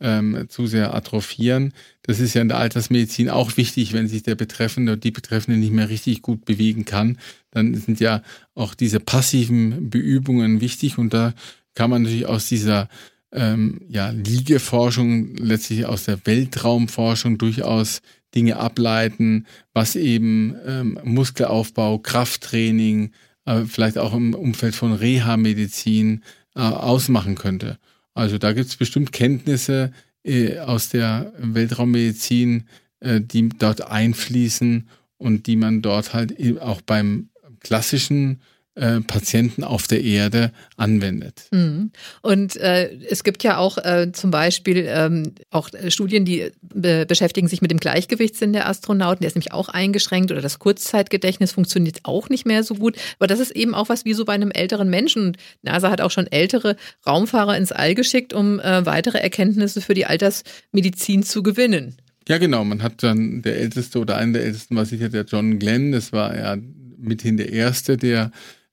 ähm, 0.00 0.46
zu 0.48 0.66
sehr 0.66 0.94
atrophieren. 0.94 1.72
Das 2.02 2.18
ist 2.18 2.34
ja 2.34 2.42
in 2.42 2.48
der 2.48 2.58
Altersmedizin 2.58 3.30
auch 3.30 3.56
wichtig, 3.56 3.92
wenn 3.92 4.08
sich 4.08 4.24
der 4.24 4.34
Betreffende 4.34 4.92
oder 4.92 5.00
die 5.00 5.12
Betreffende 5.12 5.60
nicht 5.60 5.72
mehr 5.72 5.90
richtig 5.90 6.22
gut 6.22 6.44
bewegen 6.44 6.84
kann, 6.84 7.18
dann 7.52 7.74
sind 7.74 8.00
ja 8.00 8.22
auch 8.56 8.74
diese 8.74 8.98
passiven 8.98 9.90
Beübungen 9.90 10.60
wichtig 10.60 10.98
und 10.98 11.14
da 11.14 11.32
kann 11.76 11.88
man 11.88 12.02
natürlich 12.02 12.26
aus 12.26 12.48
dieser 12.48 12.88
ähm, 13.32 13.80
ja, 13.88 14.10
Liegeforschung, 14.10 15.36
letztlich 15.36 15.86
aus 15.86 16.04
der 16.04 16.24
Weltraumforschung 16.24 17.38
durchaus 17.38 18.02
Dinge 18.34 18.56
ableiten, 18.56 19.46
was 19.72 19.96
eben 19.96 20.54
ähm, 20.66 20.98
Muskelaufbau, 21.02 21.98
Krafttraining, 21.98 23.12
äh, 23.44 23.64
vielleicht 23.64 23.98
auch 23.98 24.14
im 24.14 24.34
Umfeld 24.34 24.74
von 24.74 24.92
Reha-Medizin 24.92 26.22
äh, 26.54 26.60
ausmachen 26.60 27.34
könnte. 27.34 27.78
Also 28.14 28.38
da 28.38 28.52
gibt 28.52 28.68
es 28.68 28.76
bestimmt 28.76 29.12
Kenntnisse 29.12 29.92
äh, 30.24 30.58
aus 30.58 30.90
der 30.90 31.32
Weltraummedizin, 31.38 32.64
äh, 33.00 33.20
die 33.20 33.48
dort 33.48 33.86
einfließen 33.86 34.88
und 35.16 35.46
die 35.46 35.56
man 35.56 35.82
dort 35.82 36.14
halt 36.14 36.34
auch 36.60 36.80
beim 36.80 37.30
klassischen 37.60 38.40
Patienten 38.74 39.64
auf 39.64 39.86
der 39.86 40.02
Erde 40.02 40.50
anwendet. 40.78 41.44
Mhm. 41.50 41.90
Und 42.22 42.56
äh, 42.56 42.90
es 43.08 43.22
gibt 43.22 43.42
ja 43.42 43.58
auch 43.58 43.76
äh, 43.76 44.12
zum 44.12 44.30
Beispiel 44.30 44.86
ähm, 44.88 45.34
auch 45.50 45.68
Studien, 45.88 46.24
die 46.24 46.50
be 46.62 47.04
beschäftigen 47.06 47.48
sich 47.48 47.60
mit 47.60 47.70
dem 47.70 47.80
Gleichgewichtssinn 47.80 48.54
der 48.54 48.68
Astronauten. 48.68 49.20
Der 49.20 49.28
ist 49.28 49.34
nämlich 49.34 49.52
auch 49.52 49.68
eingeschränkt 49.68 50.32
oder 50.32 50.40
das 50.40 50.58
Kurzzeitgedächtnis 50.58 51.52
funktioniert 51.52 51.98
auch 52.04 52.30
nicht 52.30 52.46
mehr 52.46 52.64
so 52.64 52.74
gut. 52.74 52.96
Aber 53.18 53.26
das 53.26 53.40
ist 53.40 53.50
eben 53.50 53.74
auch 53.74 53.90
was 53.90 54.06
wie 54.06 54.14
so 54.14 54.24
bei 54.24 54.32
einem 54.32 54.50
älteren 54.50 54.88
Menschen. 54.88 55.26
Und 55.26 55.36
NASA 55.60 55.90
hat 55.90 56.00
auch 56.00 56.10
schon 56.10 56.26
ältere 56.26 56.76
Raumfahrer 57.06 57.56
ins 57.58 57.72
All 57.72 57.94
geschickt, 57.94 58.32
um 58.32 58.58
äh, 58.58 58.86
weitere 58.86 59.18
Erkenntnisse 59.18 59.82
für 59.82 59.94
die 59.94 60.06
Altersmedizin 60.06 61.22
zu 61.24 61.42
gewinnen. 61.42 61.96
Ja, 62.28 62.38
genau. 62.38 62.64
Man 62.64 62.82
hat 62.82 63.02
dann 63.02 63.42
der 63.42 63.58
älteste 63.58 63.98
oder 63.98 64.16
einer 64.16 64.34
der 64.34 64.44
ältesten 64.44 64.76
war 64.76 64.86
sicher 64.86 65.08
der 65.10 65.24
John 65.24 65.58
Glenn. 65.58 65.92
Das 65.92 66.12
war 66.12 66.34
ja 66.36 66.56
mithin 66.96 67.36
der 67.36 67.52
erste, 67.52 67.96
der 67.96 68.30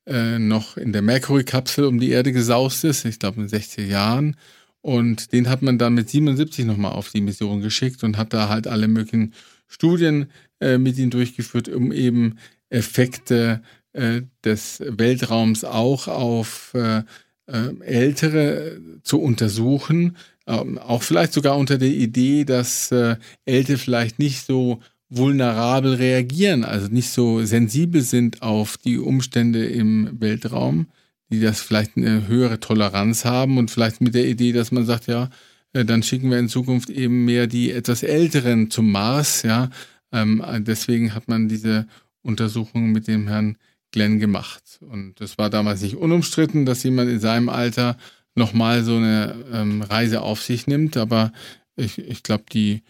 äh, 0.10 0.40
noch 0.40 0.76
in 0.76 0.92
der 0.92 1.02
Mercury-Kapsel 1.02 1.86
um 1.86 2.00
die 2.00 2.10
Erde 2.10 2.32
gesaust 2.32 2.84
ist, 2.84 3.06
ich 3.06 3.20
glaube 3.20 3.42
in 3.42 3.48
60 3.48 3.90
Jahren. 3.90 4.36
Und 4.82 5.34
den 5.34 5.50
hat 5.50 5.62
man 5.62 5.78
dann 5.78 5.94
mit 5.94 6.10
77 6.10 6.66
nochmal 6.66 6.94
auf 6.94 7.12
die 7.12 7.22
Mission 7.22 7.62
geschickt 7.62 8.04
und 8.04 8.18
hat 8.18 8.34
da 8.34 8.50
halt 8.50 8.68
alle 8.68 8.88
möglichen 8.88 9.34
Studien 9.68 10.32
äh, 10.60 10.78
mit 10.78 10.98
ihm 10.98 11.10
durchgeführt, 11.10 11.70
um 11.70 11.92
eben 11.92 12.38
Effekte 12.70 13.62
äh, 13.94 14.22
des 14.44 14.82
Weltraums 14.86 15.64
auch 15.64 16.08
auf 16.08 16.74
äh, 16.74 17.04
äh, 17.48 17.74
Ältere 17.82 18.80
zu 19.04 19.22
untersuchen. 19.22 20.18
Ähm, 20.48 20.78
auch 20.78 21.04
vielleicht 21.04 21.34
sogar 21.34 21.58
unter 21.58 21.78
der 21.78 21.90
Idee, 21.90 22.46
dass 22.46 22.92
äh, 22.92 23.18
Ältere 23.46 23.78
vielleicht 23.78 24.20
nicht 24.20 24.46
so 24.46 24.80
vulnerabel 25.10 25.96
reagieren, 25.96 26.64
also 26.64 26.88
nicht 26.88 27.10
so 27.10 27.44
sensibel 27.44 28.02
sind 28.02 28.42
auf 28.42 28.78
die 28.78 29.00
Umstände 29.00 29.66
im 29.66 30.10
Weltraum, 30.20 30.88
die 31.32 31.40
das 31.40 31.62
vielleicht 31.62 31.98
eine 31.98 32.28
höhere 32.28 32.60
Toleranz 32.60 33.26
haben 33.26 33.58
und 33.58 33.72
vielleicht 33.72 34.02
mit 34.02 34.16
der 34.16 34.28
Idee, 34.28 34.52
dass 34.52 34.72
man 34.72 34.86
sagt, 34.86 35.08
ja, 35.08 35.30
äh, 35.74 35.86
dann 35.86 36.04
schicken 36.04 36.30
wir 36.30 36.40
in 36.40 36.50
Zukunft 36.50 36.90
eben 36.90 37.26
mehr 37.26 37.48
die 37.48 37.72
etwas 37.72 38.04
Älteren 38.04 38.70
zum 38.70 38.92
Mars, 38.92 39.44
ja. 39.44 39.70
Ähm, 40.12 40.44
deswegen 40.60 41.14
hat 41.14 41.28
man 41.28 41.50
diese 41.50 41.88
Untersuchung 42.22 42.92
mit 42.92 43.08
dem 43.08 43.28
Herrn 43.28 43.58
Glenn 43.92 44.20
gemacht. 44.20 44.80
Und 44.82 45.20
das 45.20 45.38
war 45.38 45.50
damals 45.50 45.82
nicht 45.82 45.96
unumstritten, 45.96 46.66
dass 46.66 46.84
jemand 46.84 47.10
in 47.10 47.20
seinem 47.20 47.50
Alter 47.50 47.98
nochmal 48.36 48.84
so 48.84 48.96
eine 48.96 49.36
ähm, 49.52 49.82
Reise 49.82 50.22
auf 50.22 50.42
sich 50.42 50.68
nimmt, 50.68 50.98
aber 50.98 51.32
ich, 51.76 51.98
ich 52.00 52.24
glaube, 52.24 52.46
die 52.52 52.84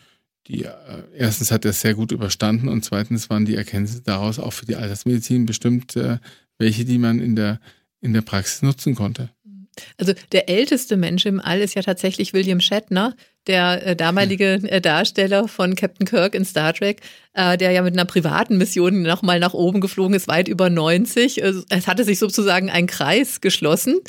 die, 0.49 0.65
äh, 0.65 0.71
erstens 1.15 1.51
hat 1.51 1.63
er 1.63 1.71
es 1.71 1.81
sehr 1.81 1.93
gut 1.93 2.11
überstanden 2.11 2.67
und 2.67 2.83
zweitens 2.83 3.29
waren 3.29 3.45
die 3.45 3.55
Erkenntnisse 3.55 4.01
daraus 4.01 4.39
auch 4.39 4.53
für 4.53 4.65
die 4.65 4.75
Altersmedizin 4.75 5.45
bestimmt 5.45 5.95
äh, 5.95 6.17
welche, 6.57 6.85
die 6.85 6.97
man 6.97 7.19
in 7.19 7.35
der, 7.35 7.59
in 8.01 8.13
der 8.13 8.21
Praxis 8.21 8.61
nutzen 8.61 8.95
konnte. 8.95 9.29
Also 9.97 10.13
der 10.33 10.49
älteste 10.49 10.97
Mensch 10.97 11.25
im 11.25 11.39
All 11.39 11.61
ist 11.61 11.75
ja 11.75 11.81
tatsächlich 11.81 12.33
William 12.33 12.59
Shatner, 12.59 13.15
der 13.47 13.85
äh, 13.85 13.95
damalige 13.95 14.59
äh, 14.63 14.81
Darsteller 14.81 15.47
von 15.47 15.75
Captain 15.75 16.05
Kirk 16.05 16.35
in 16.35 16.43
Star 16.43 16.73
Trek, 16.73 17.01
äh, 17.33 17.57
der 17.57 17.71
ja 17.71 17.81
mit 17.81 17.93
einer 17.93 18.05
privaten 18.05 18.57
Mission 18.57 19.03
nochmal 19.03 19.39
nach 19.39 19.53
oben 19.53 19.79
geflogen 19.79 20.15
ist, 20.15 20.27
weit 20.27 20.49
über 20.49 20.69
90. 20.69 21.43
Also, 21.43 21.63
es 21.69 21.87
hatte 21.87 22.03
sich 22.03 22.19
sozusagen 22.19 22.69
ein 22.69 22.87
Kreis 22.87 23.39
geschlossen. 23.39 23.99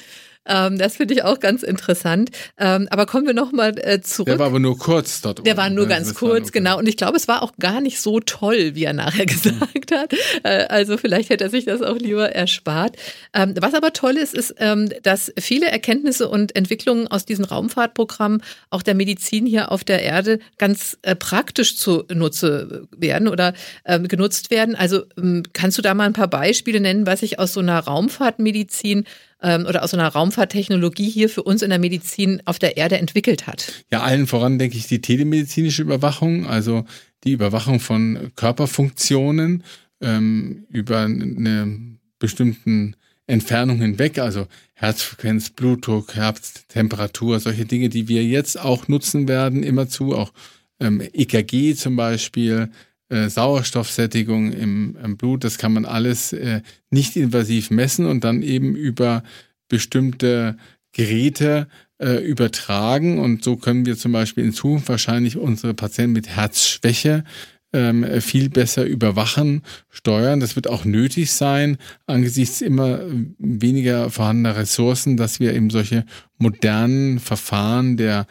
Ähm, 0.47 0.79
das 0.79 0.97
finde 0.97 1.15
ich 1.15 1.23
auch 1.23 1.39
ganz 1.39 1.63
interessant. 1.63 2.31
Ähm, 2.59 2.89
aber 2.91 3.07
kommen 3.07 3.27
wir 3.27 3.35
nochmal 3.35 3.75
äh, 3.79 4.01
zurück. 4.01 4.27
Der 4.27 4.39
war 4.39 4.47
aber 4.47 4.59
nur 4.59 4.79
kurz 4.79 5.21
dort. 5.21 5.45
Der 5.45 5.53
oben. 5.53 5.63
war 5.63 5.71
nur 5.71 5.87
ganz 5.87 6.09
das 6.09 6.17
kurz, 6.17 6.49
okay. 6.49 6.59
genau. 6.59 6.79
Und 6.79 6.89
ich 6.89 6.97
glaube, 6.97 7.17
es 7.17 7.29
war 7.29 7.43
auch 7.43 7.53
gar 7.59 7.81
nicht 7.81 8.01
so 8.01 8.21
toll, 8.21 8.75
wie 8.75 8.85
er 8.85 8.95
nachher 8.95 9.27
gesagt 9.27 9.93
hat. 9.93 10.15
Äh, 10.43 10.67
also 10.67 10.97
vielleicht 10.97 11.31
hätte 11.31 11.45
er 11.45 11.51
sich 11.51 11.67
das 11.67 11.83
auch 11.83 11.97
lieber 11.97 12.31
erspart. 12.31 12.97
Ähm, 13.35 13.55
was 13.61 13.75
aber 13.75 13.93
toll 13.93 14.17
ist, 14.17 14.35
ist, 14.35 14.55
ähm, 14.59 14.89
dass 15.03 15.33
viele 15.39 15.67
Erkenntnisse 15.67 16.29
und 16.29 16.57
Entwicklungen 16.57 17.07
aus 17.09 17.27
diesen 17.27 17.45
Raumfahrtprogrammen 17.45 18.43
auch 18.71 18.83
der 18.83 18.95
Medizin 18.95 19.45
hier 19.47 19.71
auf 19.71 19.85
der 19.85 20.03
Erde 20.03 20.39
ganz 20.57 20.99
äh, 21.03 21.15
praktisch 21.15 21.77
zunutze 21.77 22.89
werden 22.97 23.29
oder 23.29 23.53
ähm, 23.85 24.09
genutzt 24.09 24.51
werden. 24.51 24.75
Also 24.75 25.03
ähm, 25.19 25.43
kannst 25.53 25.77
du 25.77 25.83
da 25.83 25.93
mal 25.93 26.05
ein 26.05 26.13
paar 26.15 26.29
Beispiele 26.29 26.81
nennen, 26.81 27.07
was 27.07 27.21
sich 27.21 27.39
aus 27.39 27.53
so 27.53 27.61
einer 27.61 27.79
Raumfahrtmedizin 27.79 29.05
ähm, 29.43 29.67
oder 29.67 29.83
aus 29.83 29.95
einer 29.95 30.09
Raumfahrttechnologie 30.09 31.09
hier 31.09 31.29
für 31.29 31.43
uns 31.43 31.63
in 31.63 31.71
der 31.71 31.79
Medizin 31.79 32.43
auf 32.45 32.59
der 32.59 32.77
Erde 32.77 32.99
entwickelt 32.99 33.47
hat? 33.47 33.73
Ja, 33.91 34.03
allen 34.03 34.27
voran 34.27 34.59
denke 34.59 34.77
ich 34.77 34.87
die 34.87 35.01
telemedizinische 35.01 35.83
Überwachung, 35.83 36.47
also 36.47 36.85
die 37.25 37.33
Überwachung 37.33 37.81
von 37.81 38.33
Körperfunktionen 38.37 39.65
ähm, 40.01 40.67
über 40.71 41.01
eine 41.01 41.99
bestimmten 42.19 42.97
Entfernung 43.27 43.79
hinweg, 43.81 44.19
also 44.19 44.47
Herzfrequenz, 44.75 45.51
Blutdruck, 45.51 46.15
Herztemperatur, 46.15 47.39
solche 47.39 47.65
Dinge, 47.65 47.89
die 47.89 48.09
wir 48.09 48.25
jetzt 48.25 48.59
auch 48.59 48.89
nutzen 48.89 49.29
werden, 49.29 49.63
immerzu, 49.63 50.17
auch 50.17 50.33
ähm, 50.81 51.01
EKG 51.01 51.75
zum 51.75 51.97
Beispiel, 51.97 52.71
äh, 53.11 53.29
Sauerstoffsättigung 53.29 54.53
im, 54.53 54.97
im, 55.03 55.17
Blut, 55.17 55.45
das 55.45 55.59
kann 55.59 55.73
man 55.73 55.85
alles 55.85 56.33
äh, 56.33 56.63
nicht 56.91 57.17
invasiv 57.17 57.71
messen 57.71 58.07
und 58.07 58.25
dann 58.25 58.43
eben 58.43 58.75
über 58.77 59.23
bestimmte 59.69 60.57
Geräte 60.93 61.69
äh, 61.99 62.25
übertragen. 62.25 63.19
Und 63.19 63.45
so 63.45 63.57
können 63.57 63.85
wir 63.85 63.97
zum 63.97 64.13
Beispiel 64.13 64.45
in 64.45 64.53
Zukunft 64.53 64.89
wahrscheinlich 64.89 65.37
unsere 65.37 65.75
Patienten 65.75 66.13
mit 66.13 66.29
Herzschwäche 66.29 67.25
ähm, 67.73 68.21
viel 68.21 68.49
besser 68.49 68.85
überwachen, 68.85 69.63
steuern. 69.89 70.41
Das 70.41 70.57
wird 70.57 70.69
auch 70.69 70.85
nötig 70.85 71.33
sein, 71.33 71.79
angesichts 72.07 72.61
immer 72.61 73.01
weniger 73.39 74.11
vorhandener 74.11 74.57
Ressourcen, 74.57 75.17
dass 75.17 75.41
wir 75.41 75.55
eben 75.55 75.71
solche 75.71 76.05
modernen 76.39 77.19
Verfahren 77.19 77.97
der 77.97 78.27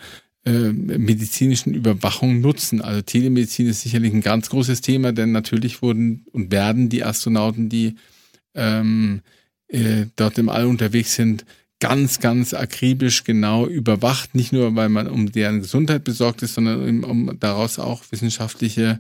äh, 0.46 0.72
medizinischen 0.72 1.74
Überwachung 1.74 2.42
nutzen. 2.42 2.82
Also 2.82 3.02
Telemedizin 3.02 3.68
ist 3.68 3.82
sicherlich 3.82 4.14
ein 4.14 4.22
ganz 4.22 4.50
großes 4.50 4.82
Thema, 4.82 5.12
denn 5.12 5.32
natürlich 5.32 5.82
wurden 5.82 6.26
und 6.32 6.52
werden 6.52 6.90
die 6.90 7.04
Astronauten, 7.04 7.70
die 7.70 7.96
ähm, 8.56 9.22
äh, 9.68 10.06
dort 10.16 10.38
im 10.38 10.50
All 10.50 10.66
unterwegs 10.66 11.16
sind, 11.16 11.46
ganz, 11.80 12.20
ganz 12.20 12.54
akribisch 12.54 13.24
genau 13.24 13.68
überwacht. 13.68 14.36
Nicht 14.36 14.54
nur, 14.54 14.76
weil 14.76 14.90
man 14.90 15.08
um 15.08 15.32
deren 15.32 15.62
Gesundheit 15.62 16.04
besorgt 16.04 16.42
ist, 16.42 16.56
sondern 16.56 17.04
um 17.04 17.40
daraus 17.40 17.80
auch 17.80 18.04
wissenschaftliche 18.10 19.00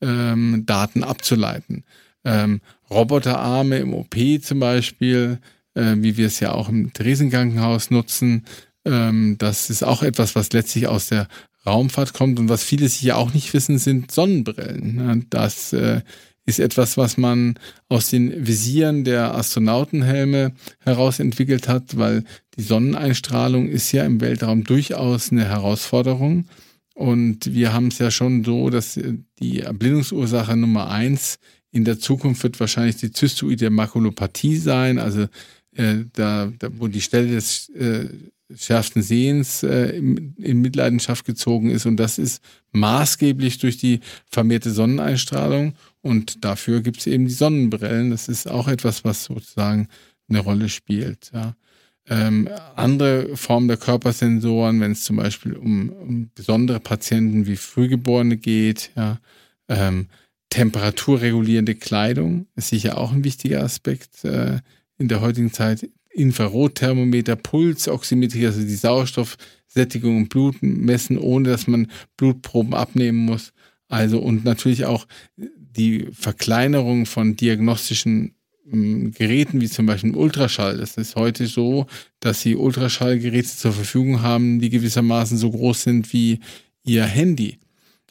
ähm, 0.00 0.64
Daten 0.66 1.04
abzuleiten. 1.04 1.84
Ähm, 2.24 2.60
Roboterarme 2.90 3.78
im 3.78 3.94
OP 3.94 4.16
zum 4.42 4.60
Beispiel, 4.60 5.38
äh, 5.74 5.96
wie 5.98 6.16
wir 6.16 6.26
es 6.26 6.40
ja 6.40 6.52
auch 6.52 6.68
im 6.68 6.92
Theresenkrankenhaus 6.92 7.90
nutzen, 7.90 8.44
ähm, 8.88 9.36
das 9.38 9.70
ist 9.70 9.82
auch 9.82 10.02
etwas, 10.02 10.34
was 10.34 10.52
letztlich 10.52 10.88
aus 10.88 11.08
der 11.08 11.28
Raumfahrt 11.66 12.14
kommt 12.14 12.38
und 12.38 12.48
was 12.48 12.64
viele 12.64 12.88
sicher 12.88 13.16
auch 13.16 13.34
nicht 13.34 13.52
wissen, 13.52 13.78
sind 13.78 14.10
Sonnenbrillen. 14.10 15.26
Das 15.30 15.72
äh, 15.72 16.00
ist 16.46 16.60
etwas, 16.60 16.96
was 16.96 17.18
man 17.18 17.58
aus 17.88 18.08
den 18.08 18.46
Visieren 18.46 19.04
der 19.04 19.34
Astronautenhelme 19.34 20.52
heraus 20.80 21.20
entwickelt 21.20 21.68
hat, 21.68 21.98
weil 21.98 22.24
die 22.56 22.62
Sonneneinstrahlung 22.62 23.68
ist 23.68 23.92
ja 23.92 24.04
im 24.04 24.20
Weltraum 24.20 24.64
durchaus 24.64 25.30
eine 25.30 25.44
Herausforderung. 25.44 26.46
Und 26.94 27.52
wir 27.52 27.72
haben 27.74 27.88
es 27.88 27.98
ja 27.98 28.10
schon 28.10 28.44
so, 28.44 28.70
dass 28.70 28.98
die 29.38 29.60
Erblindungsursache 29.60 30.56
Nummer 30.56 30.90
eins 30.90 31.38
in 31.70 31.84
der 31.84 31.98
Zukunft 32.00 32.42
wird 32.42 32.58
wahrscheinlich 32.58 32.96
die 32.96 33.12
zystoide 33.12 33.68
Makulopathie 33.68 34.56
sein, 34.56 34.98
also 34.98 35.26
äh, 35.76 36.04
da, 36.14 36.50
da, 36.58 36.68
wo 36.72 36.88
die 36.88 37.02
Stelle 37.02 37.28
des 37.28 37.68
äh, 37.70 38.08
schärfsten 38.54 39.02
Sehens 39.02 39.62
äh, 39.62 39.90
in, 39.90 40.34
in 40.36 40.60
Mitleidenschaft 40.60 41.24
gezogen 41.24 41.70
ist. 41.70 41.86
Und 41.86 41.96
das 41.96 42.18
ist 42.18 42.42
maßgeblich 42.72 43.58
durch 43.58 43.76
die 43.76 44.00
vermehrte 44.26 44.70
Sonneneinstrahlung. 44.70 45.74
Und 46.00 46.44
dafür 46.44 46.80
gibt 46.80 46.98
es 46.98 47.06
eben 47.06 47.26
die 47.26 47.34
Sonnenbrillen. 47.34 48.10
Das 48.10 48.28
ist 48.28 48.50
auch 48.50 48.68
etwas, 48.68 49.04
was 49.04 49.24
sozusagen 49.24 49.88
eine 50.28 50.40
Rolle 50.40 50.68
spielt. 50.68 51.30
Ja. 51.34 51.54
Ähm, 52.10 52.48
andere 52.74 53.36
Formen 53.36 53.68
der 53.68 53.76
Körpersensoren, 53.76 54.80
wenn 54.80 54.92
es 54.92 55.04
zum 55.04 55.16
Beispiel 55.16 55.54
um, 55.54 55.90
um, 55.90 56.30
besondere 56.34 56.80
Patienten 56.80 57.46
wie 57.46 57.56
Frühgeborene 57.56 58.38
geht, 58.38 58.90
ja, 58.96 59.18
ähm, 59.68 60.08
temperaturregulierende 60.48 61.74
Kleidung 61.74 62.46
ist 62.56 62.68
sicher 62.68 62.96
auch 62.96 63.12
ein 63.12 63.24
wichtiger 63.24 63.62
Aspekt 63.62 64.24
äh, 64.24 64.60
in 64.96 65.08
der 65.08 65.20
heutigen 65.20 65.52
Zeit. 65.52 65.88
Infrarotthermometer, 66.18 67.36
Pulsoximetrie, 67.36 68.46
also 68.46 68.60
die 68.60 68.74
Sauerstoffsättigung 68.74 70.18
im 70.18 70.28
Blut 70.28 70.56
messen, 70.60 71.18
ohne 71.18 71.50
dass 71.50 71.66
man 71.66 71.90
Blutproben 72.16 72.74
abnehmen 72.74 73.18
muss. 73.18 73.52
Also 73.88 74.18
und 74.18 74.44
natürlich 74.44 74.84
auch 74.84 75.06
die 75.36 76.08
Verkleinerung 76.12 77.06
von 77.06 77.36
diagnostischen 77.36 78.34
ähm, 78.70 79.12
Geräten 79.12 79.60
wie 79.60 79.68
zum 79.68 79.86
Beispiel 79.86 80.14
Ultraschall. 80.14 80.76
Das 80.76 80.96
ist 80.96 81.16
heute 81.16 81.46
so, 81.46 81.86
dass 82.20 82.42
sie 82.42 82.56
Ultraschallgeräte 82.56 83.48
zur 83.48 83.72
Verfügung 83.72 84.22
haben, 84.22 84.60
die 84.60 84.70
gewissermaßen 84.70 85.38
so 85.38 85.50
groß 85.50 85.82
sind 85.84 86.12
wie 86.12 86.40
ihr 86.84 87.04
Handy. 87.04 87.58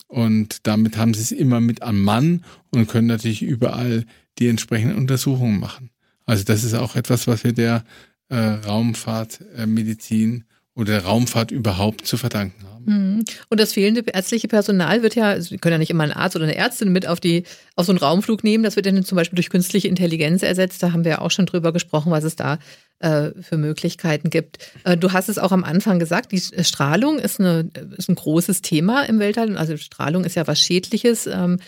Und 0.08 0.66
damit 0.66 0.98
haben 0.98 1.14
sie 1.14 1.22
es 1.22 1.32
immer 1.32 1.60
mit 1.60 1.82
am 1.82 2.02
Mann 2.02 2.44
und 2.72 2.88
können 2.88 3.08
natürlich 3.08 3.42
überall 3.42 4.06
die 4.40 4.48
entsprechenden 4.48 4.98
Untersuchungen 4.98 5.60
machen. 5.60 5.90
Also 6.28 6.44
das 6.44 6.64
ist 6.64 6.76
auch 6.76 6.96
etwas, 6.96 7.26
was 7.26 7.44
wir 7.44 7.54
der 7.54 7.84
äh, 8.30 8.38
Raumfahrtmedizin 8.38 10.42
äh, 10.42 10.44
oder 10.76 10.94
der 10.94 11.06
Raumfahrt 11.06 11.50
überhaupt 11.50 12.06
zu 12.06 12.18
verdanken 12.18 12.64
haben. 12.72 12.86
Mhm. 12.86 13.26
Und 13.50 13.60
das 13.60 13.74
fehlende 13.74 14.04
ärztliche 14.12 14.48
Personal 14.48 15.02
wird 15.02 15.16
ja, 15.16 15.30
also 15.30 15.52
wir 15.52 15.58
können 15.58 15.74
ja 15.74 15.78
nicht 15.80 15.90
immer 15.90 16.04
einen 16.04 16.14
Arzt 16.14 16.36
oder 16.36 16.46
eine 16.46 16.56
Ärztin 16.56 16.92
mit 16.92 17.08
auf 17.08 17.20
die 17.20 17.44
auf 17.76 17.88
so 17.88 17.92
einen 17.92 18.00
Raumflug 18.00 18.44
nehmen. 18.44 18.64
Das 18.64 18.76
wird 18.76 18.86
dann 18.86 19.04
zum 19.04 19.16
Beispiel 19.16 19.36
durch 19.36 19.50
künstliche 19.50 19.88
Intelligenz 19.88 20.44
ersetzt. 20.44 20.84
Da 20.84 20.92
haben 20.92 21.04
wir 21.04 21.12
ja 21.12 21.20
auch 21.20 21.32
schon 21.32 21.48
drüber 21.48 21.74
gesprochen, 21.74 22.12
was 22.12 22.24
es 22.24 22.36
da 22.36 22.60
äh, 23.00 23.32
für 23.42 23.58
Möglichkeiten 23.58 24.30
gibt. 24.30 24.60
Äh, 24.84 24.98
du 24.98 25.14
hast 25.14 25.30
es 25.30 25.40
auch 25.40 25.52
am 25.52 25.64
Anfang 25.64 25.98
gesagt, 25.98 26.32
die 26.32 26.64
Strahlung 26.64 27.18
ist, 27.18 27.40
eine, 27.40 27.70
ist 27.98 28.10
ein 28.10 28.16
großes 28.16 28.62
Thema 28.62 29.04
im 29.04 29.20
Weltall. 29.20 29.58
Also 29.58 29.78
Strahlung 29.78 30.26
ist 30.26 30.36
ja 30.36 30.46
was 30.46 30.60
Schädliches. 30.60 31.28
Ähm, 31.28 31.60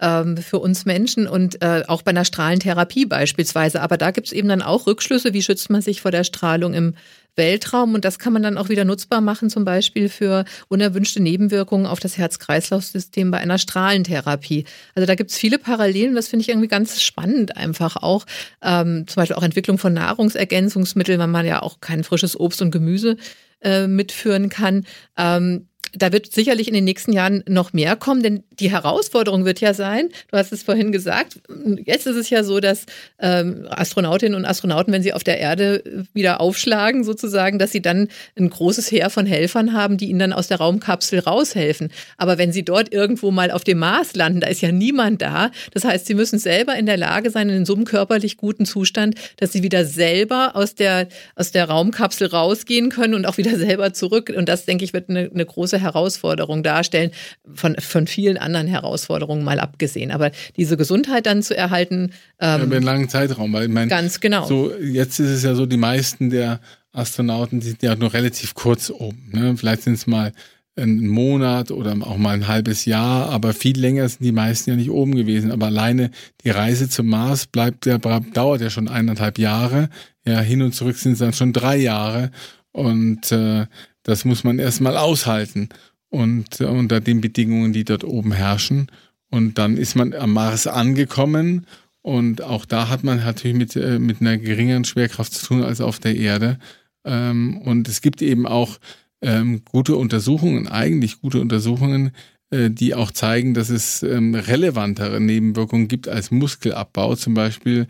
ähm, 0.00 0.36
für 0.36 0.58
uns 0.58 0.84
Menschen 0.84 1.26
und 1.26 1.62
äh, 1.62 1.84
auch 1.86 2.02
bei 2.02 2.10
einer 2.10 2.24
Strahlentherapie 2.24 3.06
beispielsweise. 3.06 3.82
Aber 3.82 3.96
da 3.96 4.10
gibt 4.10 4.28
es 4.28 4.32
eben 4.32 4.48
dann 4.48 4.62
auch 4.62 4.86
Rückschlüsse, 4.86 5.32
wie 5.32 5.42
schützt 5.42 5.70
man 5.70 5.82
sich 5.82 6.00
vor 6.00 6.10
der 6.10 6.24
Strahlung 6.24 6.74
im 6.74 6.94
Weltraum 7.36 7.94
und 7.94 8.04
das 8.04 8.18
kann 8.18 8.32
man 8.32 8.42
dann 8.42 8.58
auch 8.58 8.68
wieder 8.68 8.84
nutzbar 8.84 9.20
machen, 9.20 9.50
zum 9.50 9.64
Beispiel 9.64 10.08
für 10.08 10.44
unerwünschte 10.68 11.22
Nebenwirkungen 11.22 11.86
auf 11.86 12.00
das 12.00 12.18
Herz-Kreislauf-System 12.18 13.30
bei 13.30 13.38
einer 13.38 13.58
Strahlentherapie. 13.58 14.64
Also 14.94 15.06
da 15.06 15.14
gibt 15.14 15.30
es 15.30 15.38
viele 15.38 15.58
Parallelen, 15.58 16.14
das 16.14 16.28
finde 16.28 16.42
ich 16.42 16.48
irgendwie 16.48 16.68
ganz 16.68 17.00
spannend 17.00 17.56
einfach 17.56 17.96
auch. 17.96 18.26
Ähm, 18.62 19.06
zum 19.06 19.20
Beispiel 19.22 19.36
auch 19.36 19.42
Entwicklung 19.42 19.78
von 19.78 19.92
Nahrungsergänzungsmitteln, 19.92 21.20
weil 21.20 21.28
man 21.28 21.46
ja 21.46 21.62
auch 21.62 21.80
kein 21.80 22.04
frisches 22.04 22.38
Obst 22.38 22.60
und 22.62 22.72
Gemüse 22.72 23.16
äh, 23.62 23.86
mitführen 23.86 24.48
kann. 24.48 24.84
Ähm, 25.16 25.68
da 25.92 26.12
wird 26.12 26.32
sicherlich 26.32 26.68
in 26.68 26.74
den 26.74 26.84
nächsten 26.84 27.12
Jahren 27.12 27.42
noch 27.48 27.72
mehr 27.72 27.96
kommen, 27.96 28.22
denn 28.22 28.44
die 28.58 28.70
Herausforderung 28.70 29.44
wird 29.44 29.60
ja 29.60 29.74
sein, 29.74 30.08
du 30.30 30.36
hast 30.36 30.52
es 30.52 30.62
vorhin 30.62 30.92
gesagt, 30.92 31.40
jetzt 31.84 32.06
ist 32.06 32.16
es 32.16 32.30
ja 32.30 32.44
so, 32.44 32.60
dass 32.60 32.86
ähm, 33.18 33.66
Astronautinnen 33.70 34.36
und 34.36 34.44
Astronauten, 34.44 34.92
wenn 34.92 35.02
sie 35.02 35.12
auf 35.12 35.24
der 35.24 35.38
Erde 35.38 36.06
wieder 36.12 36.40
aufschlagen, 36.40 37.04
sozusagen, 37.04 37.58
dass 37.58 37.72
sie 37.72 37.82
dann 37.82 38.08
ein 38.38 38.50
großes 38.50 38.90
Heer 38.90 39.10
von 39.10 39.26
Helfern 39.26 39.72
haben, 39.72 39.96
die 39.96 40.10
ihnen 40.10 40.18
dann 40.18 40.32
aus 40.32 40.48
der 40.48 40.58
Raumkapsel 40.58 41.20
raushelfen. 41.20 41.90
Aber 42.16 42.38
wenn 42.38 42.52
sie 42.52 42.64
dort 42.64 42.92
irgendwo 42.92 43.30
mal 43.30 43.50
auf 43.50 43.64
dem 43.64 43.78
Mars 43.78 44.14
landen, 44.14 44.40
da 44.40 44.48
ist 44.48 44.60
ja 44.60 44.72
niemand 44.72 45.22
da. 45.22 45.50
Das 45.72 45.84
heißt, 45.84 46.06
sie 46.06 46.14
müssen 46.14 46.38
selber 46.38 46.76
in 46.76 46.86
der 46.86 46.96
Lage 46.96 47.30
sein, 47.30 47.48
in 47.48 47.66
so 47.66 47.74
einem 47.74 47.84
körperlich 47.84 48.36
guten 48.36 48.66
Zustand, 48.66 49.16
dass 49.38 49.52
sie 49.52 49.62
wieder 49.62 49.84
selber 49.84 50.52
aus 50.54 50.74
der, 50.74 51.08
aus 51.34 51.50
der 51.52 51.66
Raumkapsel 51.66 52.28
rausgehen 52.28 52.90
können 52.90 53.14
und 53.14 53.26
auch 53.26 53.38
wieder 53.38 53.56
selber 53.56 53.92
zurück. 53.92 54.32
Und 54.34 54.48
das, 54.48 54.64
denke 54.64 54.84
ich, 54.84 54.92
wird 54.92 55.08
eine, 55.08 55.30
eine 55.32 55.46
große 55.46 55.79
Herausforderung 55.80 56.62
darstellen, 56.62 57.10
von, 57.54 57.76
von 57.76 58.06
vielen 58.06 58.36
anderen 58.36 58.66
Herausforderungen 58.66 59.44
mal 59.44 59.60
abgesehen. 59.60 60.10
Aber 60.10 60.30
diese 60.56 60.76
Gesundheit 60.76 61.26
dann 61.26 61.42
zu 61.42 61.56
erhalten. 61.56 62.12
Ähm, 62.38 62.62
über 62.62 62.76
einen 62.76 62.84
langen 62.84 63.08
Zeitraum, 63.08 63.52
weil 63.52 63.64
ich 63.64 63.72
meine, 63.72 63.88
ganz 63.88 64.20
genau. 64.20 64.46
So, 64.46 64.72
jetzt 64.76 65.18
ist 65.18 65.30
es 65.30 65.42
ja 65.42 65.54
so, 65.54 65.66
die 65.66 65.76
meisten 65.76 66.30
der 66.30 66.60
Astronauten 66.92 67.60
sind 67.60 67.82
ja 67.82 67.94
nur 67.96 68.12
relativ 68.12 68.54
kurz 68.54 68.90
oben. 68.90 69.30
Ne? 69.32 69.56
Vielleicht 69.56 69.82
sind 69.82 69.94
es 69.94 70.06
mal 70.06 70.32
einen 70.76 71.08
Monat 71.08 71.70
oder 71.70 71.96
auch 72.00 72.16
mal 72.16 72.34
ein 72.34 72.48
halbes 72.48 72.84
Jahr, 72.84 73.28
aber 73.28 73.52
viel 73.52 73.78
länger 73.78 74.08
sind 74.08 74.22
die 74.24 74.32
meisten 74.32 74.70
ja 74.70 74.76
nicht 74.76 74.90
oben 74.90 75.14
gewesen. 75.14 75.52
Aber 75.52 75.66
alleine 75.66 76.10
die 76.44 76.50
Reise 76.50 76.88
zum 76.88 77.06
Mars 77.06 77.46
bleibt 77.46 77.86
ja, 77.86 77.98
dauert 77.98 78.60
ja 78.60 78.70
schon 78.70 78.88
eineinhalb 78.88 79.38
Jahre. 79.38 79.88
Ja, 80.24 80.40
hin 80.40 80.62
und 80.62 80.74
zurück 80.74 80.96
sind 80.96 81.12
es 81.12 81.18
dann 81.18 81.32
schon 81.32 81.52
drei 81.52 81.76
Jahre. 81.76 82.30
Und 82.72 83.32
äh, 83.32 83.66
das 84.02 84.24
muss 84.24 84.44
man 84.44 84.58
erstmal 84.58 84.96
aushalten. 84.96 85.68
Und 86.08 86.60
unter 86.60 87.00
den 87.00 87.20
Bedingungen, 87.20 87.72
die 87.72 87.84
dort 87.84 88.02
oben 88.02 88.32
herrschen. 88.32 88.90
Und 89.30 89.58
dann 89.58 89.76
ist 89.76 89.94
man 89.94 90.12
am 90.12 90.32
Mars 90.32 90.66
angekommen. 90.66 91.66
Und 92.02 92.42
auch 92.42 92.64
da 92.64 92.88
hat 92.88 93.04
man 93.04 93.18
natürlich 93.18 93.56
mit, 93.56 93.76
äh, 93.76 93.98
mit 93.98 94.20
einer 94.20 94.38
geringeren 94.38 94.84
Schwerkraft 94.84 95.32
zu 95.32 95.46
tun 95.46 95.62
als 95.62 95.80
auf 95.80 95.98
der 95.98 96.16
Erde. 96.16 96.58
Ähm, 97.04 97.58
und 97.58 97.88
es 97.88 98.00
gibt 98.00 98.22
eben 98.22 98.46
auch 98.46 98.78
ähm, 99.22 99.62
gute 99.70 99.96
Untersuchungen, 99.96 100.66
eigentlich 100.66 101.20
gute 101.20 101.40
Untersuchungen, 101.40 102.12
äh, 102.50 102.70
die 102.70 102.94
auch 102.94 103.10
zeigen, 103.10 103.54
dass 103.54 103.68
es 103.68 104.02
ähm, 104.02 104.34
relevantere 104.34 105.20
Nebenwirkungen 105.20 105.88
gibt 105.88 106.08
als 106.08 106.30
Muskelabbau, 106.30 107.16
zum 107.16 107.34
Beispiel 107.34 107.86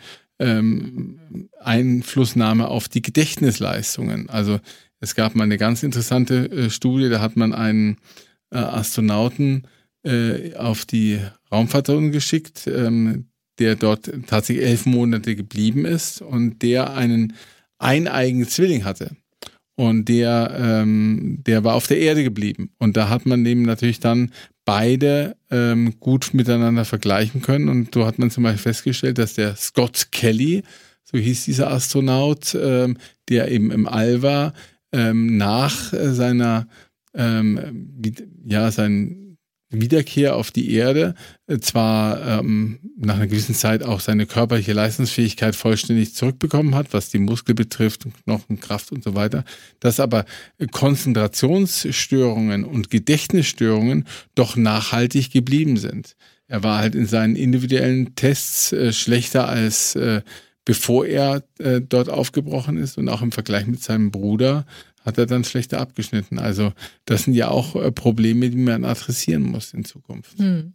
Einflussnahme 1.61 2.69
auf 2.69 2.89
die 2.89 3.03
Gedächtnisleistungen. 3.03 4.31
Also 4.31 4.59
es 5.01 5.15
gab 5.15 5.35
mal 5.35 5.45
eine 5.45 5.59
ganz 5.59 5.83
interessante 5.83 6.51
äh, 6.51 6.71
Studie, 6.71 7.09
da 7.09 7.21
hat 7.21 7.37
man 7.37 7.53
einen 7.53 7.97
äh, 8.51 8.59
Astronauten 8.59 9.67
äh, 10.05 10.55
auf 10.55 10.85
die 10.85 11.19
Raumfahrtsonde 11.51 12.11
geschickt, 12.11 12.67
ähm, 12.67 13.27
der 13.59 13.77
dort 13.77 14.11
tatsächlich 14.27 14.67
elf 14.67 14.87
Monate 14.87 15.37
geblieben 15.37 15.85
ist 15.85 16.23
und 16.23 16.63
der 16.63 16.95
einen 16.95 17.35
eineigen 17.79 18.47
Zwilling 18.47 18.85
hatte. 18.85 19.17
Und 19.77 20.11
der, 20.11 20.57
ähm, 20.59 21.39
der 21.47 21.65
war 21.65 21.75
auf 21.75 21.87
der 21.87 21.99
Erde 21.99 22.23
geblieben. 22.23 22.71
Und 22.79 22.99
da 22.99 23.09
hat 23.09 23.25
man 23.25 23.47
eben 23.47 23.63
natürlich 23.63 23.99
dann 23.99 24.31
beide 24.67 25.37
ähm, 25.51 25.99
gut 26.01 26.35
miteinander 26.35 26.85
vergleichen 26.85 27.41
können. 27.41 27.71
Und 27.71 27.95
so 27.95 28.05
hat 28.05 28.19
man 28.19 28.31
zum 28.31 28.45
Beispiel 28.45 28.63
festgestellt, 28.63 29.17
dass 29.17 29.35
der 29.35 29.57
Scott 29.57 30.09
Kelly, 30.13 30.65
so 31.05 31.17
hieß 31.17 31.47
dieser 31.47 31.71
Astronaut, 31.71 32.55
ähm, 32.55 32.99
der 33.31 33.51
eben 33.51 33.71
im 33.71 33.89
All 33.89 34.21
war, 34.21 34.53
ähm, 34.93 35.37
nach 35.37 35.93
äh, 35.93 36.13
seiner, 36.13 36.67
ähm, 37.15 38.03
ja, 38.45 38.71
sein 38.71 39.31
Wiederkehr 39.73 40.35
auf 40.35 40.51
die 40.51 40.73
Erde 40.73 41.15
äh, 41.47 41.59
zwar 41.59 42.41
ähm, 42.41 42.81
nach 42.97 43.15
einer 43.15 43.29
gewissen 43.29 43.55
Zeit 43.55 43.85
auch 43.85 44.01
seine 44.01 44.27
körperliche 44.27 44.73
Leistungsfähigkeit 44.73 45.55
vollständig 45.55 46.15
zurückbekommen 46.15 46.75
hat, 46.75 46.93
was 46.93 47.11
die 47.11 47.21
Muskel 47.21 47.55
betrifft, 47.55 48.05
Knochenkraft 48.25 48.91
und 48.91 49.05
so 49.05 49.15
weiter, 49.15 49.45
dass 49.79 50.01
aber 50.01 50.25
Konzentrationsstörungen 50.73 52.65
und 52.65 52.91
Gedächtnisstörungen 52.91 54.07
doch 54.35 54.57
nachhaltig 54.57 55.31
geblieben 55.31 55.77
sind. 55.77 56.17
Er 56.49 56.65
war 56.65 56.79
halt 56.79 56.97
in 56.97 57.07
seinen 57.07 57.37
individuellen 57.37 58.17
Tests 58.17 58.73
äh, 58.73 58.93
schlechter 58.93 59.49
als 59.49 59.95
äh, 59.95 60.23
bevor 60.71 61.05
er 61.05 61.43
äh, 61.59 61.81
dort 61.81 62.09
aufgebrochen 62.09 62.77
ist 62.77 62.97
und 62.97 63.09
auch 63.09 63.23
im 63.23 63.33
Vergleich 63.33 63.67
mit 63.67 63.83
seinem 63.83 64.13
Bruder 64.13 64.67
hat 65.05 65.19
er 65.19 65.27
dann 65.27 65.43
schlechter 65.43 65.81
abgeschnitten. 65.81 66.39
Also 66.39 66.73
das 67.07 67.25
sind 67.25 67.35
ja 67.35 67.49
auch 67.49 67.75
äh, 67.75 67.91
Probleme, 67.91 68.51
die 68.51 68.57
man 68.57 68.85
adressieren 68.85 69.43
muss 69.43 69.75
in 69.75 69.85
Zukunft. 69.85 70.39
Hm. 70.39 70.75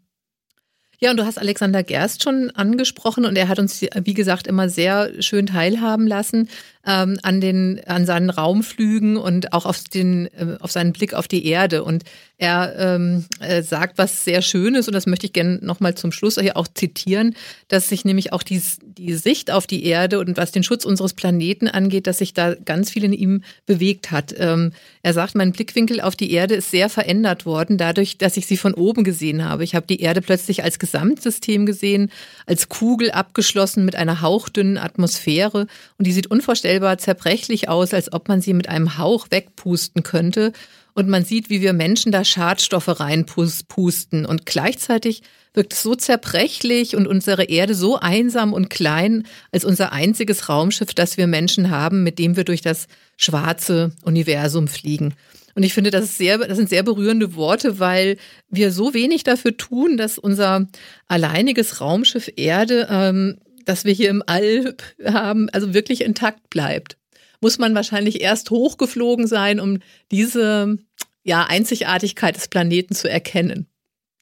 Ja, 0.99 1.12
und 1.12 1.17
du 1.17 1.25
hast 1.25 1.38
Alexander 1.38 1.81
Gerst 1.81 2.23
schon 2.23 2.51
angesprochen 2.51 3.23
und 3.23 3.38
er 3.38 3.47
hat 3.47 3.58
uns, 3.58 3.84
wie 3.84 4.13
gesagt, 4.13 4.47
immer 4.47 4.67
sehr 4.67 5.21
schön 5.21 5.45
teilhaben 5.45 6.08
lassen 6.08 6.49
ähm, 6.86 7.19
an 7.24 7.41
den 7.41 7.82
an 7.86 8.06
seinen 8.06 8.30
Raumflügen 8.30 9.17
und 9.17 9.54
auch 9.54 9.65
auf 9.65 9.84
den 9.84 10.28
äh, 10.28 10.58
auf 10.60 10.71
seinen 10.71 10.93
Blick 10.93 11.13
auf 11.13 11.28
die 11.28 11.45
Erde 11.45 11.84
und 11.84 12.04
er 12.38 12.76
ähm, 12.78 13.26
äh, 13.39 13.63
sagt 13.63 13.98
was 13.98 14.26
sehr 14.26 14.41
Schönes 14.41 14.88
und 14.88 14.93
das 14.93 15.08
möchte 15.08 15.26
ich 15.26 15.34
gerne 15.34 15.60
nochmal 15.62 15.95
zum 15.95 16.12
Schluss 16.12 16.38
hier 16.38 16.58
auch 16.58 16.67
zitieren, 16.67 17.36
dass 17.69 17.88
sich 17.88 18.04
nämlich 18.04 18.34
auch 18.34 18.43
die, 18.43 18.62
die 18.84 19.13
Sicht 19.13 19.52
auf 19.52 19.67
die 19.67 19.86
Erde 19.86 20.19
und 20.19 20.36
was 20.36 20.52
den 20.52 20.63
Schutz 20.63 20.84
unseres 20.84 21.13
Planeten 21.13 21.69
angeht, 21.69 22.08
dass 22.08 22.17
sich 22.17 22.34
da 22.34 22.54
ganz 22.54 22.91
viel 22.91 23.06
in 23.06 23.13
ihm 23.13 23.43
bewegt 23.65 24.12
hat. 24.12 24.36
Ähm, 24.38 24.74
er 25.02 25.13
sagt, 25.13 25.36
mein 25.36 25.54
Blickwinkel 25.54 26.02
auf 26.02 26.17
die 26.17 26.32
Erde 26.32 26.56
ist 26.56 26.71
sehr 26.71 26.89
verändert 26.89 27.45
worden, 27.45 27.78
dadurch, 27.78 28.17
dass 28.17 28.36
ich 28.36 28.48
sie 28.48 28.58
von 28.58 28.74
oben 28.74 29.06
gesehen 29.06 29.45
habe. 29.45 29.63
Ich 29.63 29.74
habe 29.74 29.88
die 29.88 30.02
Erde 30.02 30.21
plötzlich 30.21 30.62
als 30.62 30.78
Gesamtsystem 30.78 31.65
gesehen, 31.65 32.12
als 32.45 32.67
Kugel 32.67 33.12
abgeschlossen 33.12 33.86
mit 33.86 33.95
einer 33.95 34.21
hauchdünnen 34.21 34.78
Atmosphäre 34.78 35.67
und 35.98 36.06
die 36.06 36.12
sieht 36.12 36.28
unvorstellbar 36.28 36.74
unvorstellbar 36.75 36.97
zerbrechlich 36.97 37.69
aus, 37.69 37.93
als 37.93 38.11
ob 38.11 38.27
man 38.27 38.41
sie 38.41 38.53
mit 38.53 38.69
einem 38.69 38.97
Hauch 38.97 39.27
wegpusten 39.29 40.03
könnte. 40.03 40.51
Und 40.93 41.09
man 41.09 41.25
sieht, 41.25 41.49
wie 41.49 41.61
wir 41.61 41.73
Menschen 41.73 42.11
da 42.11 42.23
Schadstoffe 42.23 42.99
reinpusten. 42.99 44.25
Und 44.25 44.45
gleichzeitig 44.45 45.21
wirkt 45.53 45.73
es 45.73 45.83
so 45.83 45.95
zerbrechlich 45.95 46.95
und 46.95 47.07
unsere 47.07 47.45
Erde 47.45 47.75
so 47.75 47.97
einsam 47.99 48.53
und 48.53 48.69
klein 48.69 49.23
als 49.51 49.65
unser 49.65 49.91
einziges 49.91 50.47
Raumschiff, 50.47 50.93
das 50.93 51.17
wir 51.17 51.27
Menschen 51.27 51.69
haben, 51.69 52.03
mit 52.03 52.17
dem 52.17 52.38
wir 52.38 52.43
durch 52.43 52.61
das 52.61 52.88
schwarze 53.17 53.91
Universum 54.03 54.67
fliegen. 54.67 55.13
Und 55.53 55.63
ich 55.63 55.73
finde, 55.73 55.89
das, 55.89 56.17
sehr, 56.17 56.38
das 56.38 56.57
sind 56.57 56.69
sehr 56.69 56.83
berührende 56.83 57.35
Worte, 57.35 57.79
weil 57.79 58.17
wir 58.49 58.71
so 58.71 58.93
wenig 58.93 59.23
dafür 59.23 59.55
tun, 59.55 59.95
dass 59.95 60.17
unser 60.17 60.67
alleiniges 61.07 61.79
Raumschiff 61.79 62.29
Erde 62.35 62.88
ähm, 62.89 63.38
das 63.65 63.86
wir 63.86 63.93
hier 63.93 64.10
im 64.10 64.23
All 64.25 64.75
haben, 65.04 65.49
also 65.49 65.73
wirklich 65.73 66.01
intakt 66.01 66.49
bleibt. 66.49 66.97
Muss 67.41 67.58
man 67.58 67.75
wahrscheinlich 67.75 68.21
erst 68.21 68.49
hochgeflogen 68.49 69.28
sein, 69.28 69.60
um 69.60 69.80
diese 70.12 70.78
ja, 71.23 71.45
Einzigartigkeit 71.45 72.36
des 72.36 72.47
Planeten 72.47 72.95
zu 72.95 73.10
erkennen. 73.10 73.67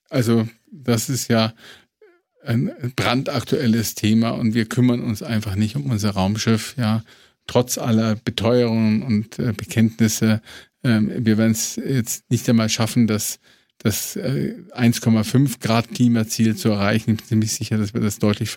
Also 0.10 0.48
das 0.72 1.10
ist 1.10 1.30
ja 1.30 1.54
ein 2.44 2.72
brandaktuelles 2.96 3.96
Thema 3.96 4.32
und 4.32 4.54
wir 4.54 4.66
kümmern 4.66 5.02
uns 5.02 5.24
einfach 5.24 5.56
nicht 5.56 5.76
um 5.76 5.90
unser 5.90 6.12
Raumschiff, 6.12 6.76
ja, 6.78 7.04
trotz 7.48 7.78
aller 7.78 8.16
Beteuerungen 8.16 9.04
und 9.04 9.40
äh, 9.40 9.54
Bekenntnisse. 9.54 10.42
Ähm, 10.84 11.12
wir 11.26 11.38
werden 11.38 11.52
es 11.52 11.76
jetzt 11.76 12.30
nicht 12.30 12.48
einmal 12.50 12.70
schaffen, 12.70 13.08
dass 13.08 13.40
das 13.84 14.18
1,5 14.18 15.56
äh, 15.56 15.58
Grad 15.60 15.90
Klimaziel 15.90 16.56
zu 16.56 16.70
erreichen. 16.70 17.12
Ich 17.12 17.18
bin 17.18 17.28
ziemlich 17.28 17.52
sicher, 17.52 17.78
dass 17.78 17.94
wir 17.94 18.00
das 18.02 18.18
deutlich, 18.18 18.56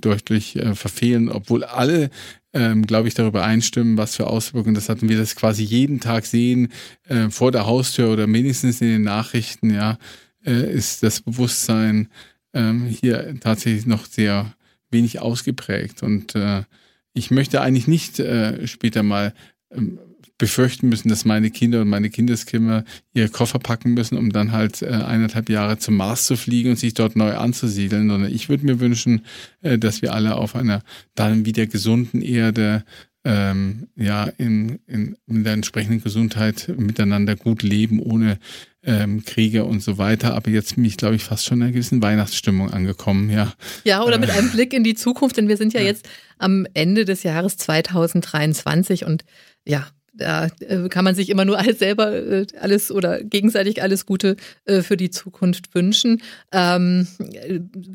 deutlich 0.00 0.56
äh, 0.56 0.74
verfehlen, 0.74 1.28
obwohl 1.28 1.62
alle, 1.62 2.10
ähm, 2.52 2.84
glaube 2.84 3.06
ich, 3.06 3.14
darüber 3.14 3.44
einstimmen, 3.44 3.96
was 3.96 4.16
für 4.16 4.26
Auswirkungen 4.26 4.74
das 4.74 4.88
hat. 4.88 5.00
Und 5.00 5.08
wir 5.08 5.16
das 5.16 5.36
quasi 5.36 5.62
jeden 5.62 6.00
Tag 6.00 6.26
sehen, 6.26 6.72
äh, 7.04 7.30
vor 7.30 7.52
der 7.52 7.66
Haustür 7.66 8.12
oder 8.12 8.26
wenigstens 8.26 8.80
in 8.80 8.88
den 8.88 9.02
Nachrichten, 9.02 9.72
ja, 9.72 9.96
äh, 10.44 10.72
ist 10.74 11.04
das 11.04 11.20
Bewusstsein 11.20 12.08
ähm, 12.52 12.86
hier 12.86 13.38
tatsächlich 13.38 13.86
noch 13.86 14.06
sehr 14.06 14.54
wenig 14.90 15.20
ausgeprägt. 15.20 16.02
Und 16.02 16.34
äh, 16.34 16.64
ich 17.12 17.30
möchte 17.30 17.60
eigentlich 17.60 17.86
nicht 17.86 18.18
äh, 18.18 18.66
später 18.66 19.04
mal 19.04 19.34
ähm, 19.70 20.00
befürchten 20.38 20.88
müssen, 20.88 21.08
dass 21.08 21.24
meine 21.24 21.50
Kinder 21.50 21.82
und 21.82 21.88
meine 21.88 22.10
Kindeskinder 22.10 22.84
ihre 23.12 23.28
Koffer 23.28 23.58
packen 23.58 23.94
müssen, 23.94 24.18
um 24.18 24.32
dann 24.32 24.52
halt 24.52 24.82
äh, 24.82 24.86
eineinhalb 24.86 25.48
Jahre 25.48 25.78
zum 25.78 25.96
Mars 25.96 26.26
zu 26.26 26.36
fliegen 26.36 26.70
und 26.70 26.78
sich 26.78 26.94
dort 26.94 27.14
neu 27.14 27.36
anzusiedeln, 27.36 28.08
sondern 28.08 28.32
ich 28.32 28.48
würde 28.48 28.66
mir 28.66 28.80
wünschen, 28.80 29.24
äh, 29.62 29.78
dass 29.78 30.02
wir 30.02 30.12
alle 30.12 30.36
auf 30.36 30.56
einer 30.56 30.82
dann 31.14 31.46
wieder 31.46 31.66
gesunden 31.66 32.20
Erde 32.20 32.84
ähm, 33.24 33.88
ja 33.96 34.24
in, 34.36 34.80
in, 34.86 35.16
in 35.26 35.44
der 35.44 35.54
entsprechenden 35.54 36.02
Gesundheit 36.02 36.70
miteinander 36.76 37.36
gut 37.36 37.62
leben, 37.62 38.00
ohne 38.00 38.38
ähm, 38.82 39.24
Kriege 39.24 39.64
und 39.64 39.82
so 39.82 39.98
weiter. 39.98 40.34
Aber 40.34 40.50
jetzt 40.50 40.74
bin 40.74 40.84
ich, 40.84 40.96
glaube 40.96 41.16
ich, 41.16 41.24
fast 41.24 41.46
schon 41.46 41.58
in 41.58 41.62
einer 41.62 41.72
gewissen 41.72 42.02
Weihnachtsstimmung 42.02 42.70
angekommen, 42.70 43.30
ja. 43.30 43.54
Ja, 43.84 44.02
oder 44.02 44.18
mit 44.18 44.28
äh, 44.28 44.32
einem 44.32 44.50
Blick 44.50 44.74
in 44.74 44.84
die 44.84 44.94
Zukunft, 44.94 45.36
denn 45.36 45.48
wir 45.48 45.56
sind 45.56 45.72
ja, 45.72 45.80
ja 45.80 45.86
jetzt 45.86 46.08
am 46.38 46.66
Ende 46.74 47.04
des 47.04 47.22
Jahres 47.22 47.56
2023 47.56 49.06
und 49.06 49.24
ja, 49.64 49.86
da 50.16 50.48
äh, 50.60 50.88
kann 50.88 51.04
man 51.04 51.14
sich 51.14 51.28
immer 51.28 51.44
nur 51.44 51.58
alles 51.58 51.78
selber 51.78 52.12
äh, 52.12 52.46
alles 52.60 52.90
oder 52.90 53.22
gegenseitig 53.22 53.82
alles 53.82 54.06
Gute 54.06 54.36
äh, 54.64 54.82
für 54.82 54.96
die 54.96 55.10
Zukunft 55.10 55.74
wünschen. 55.74 56.22
Ähm, 56.52 57.06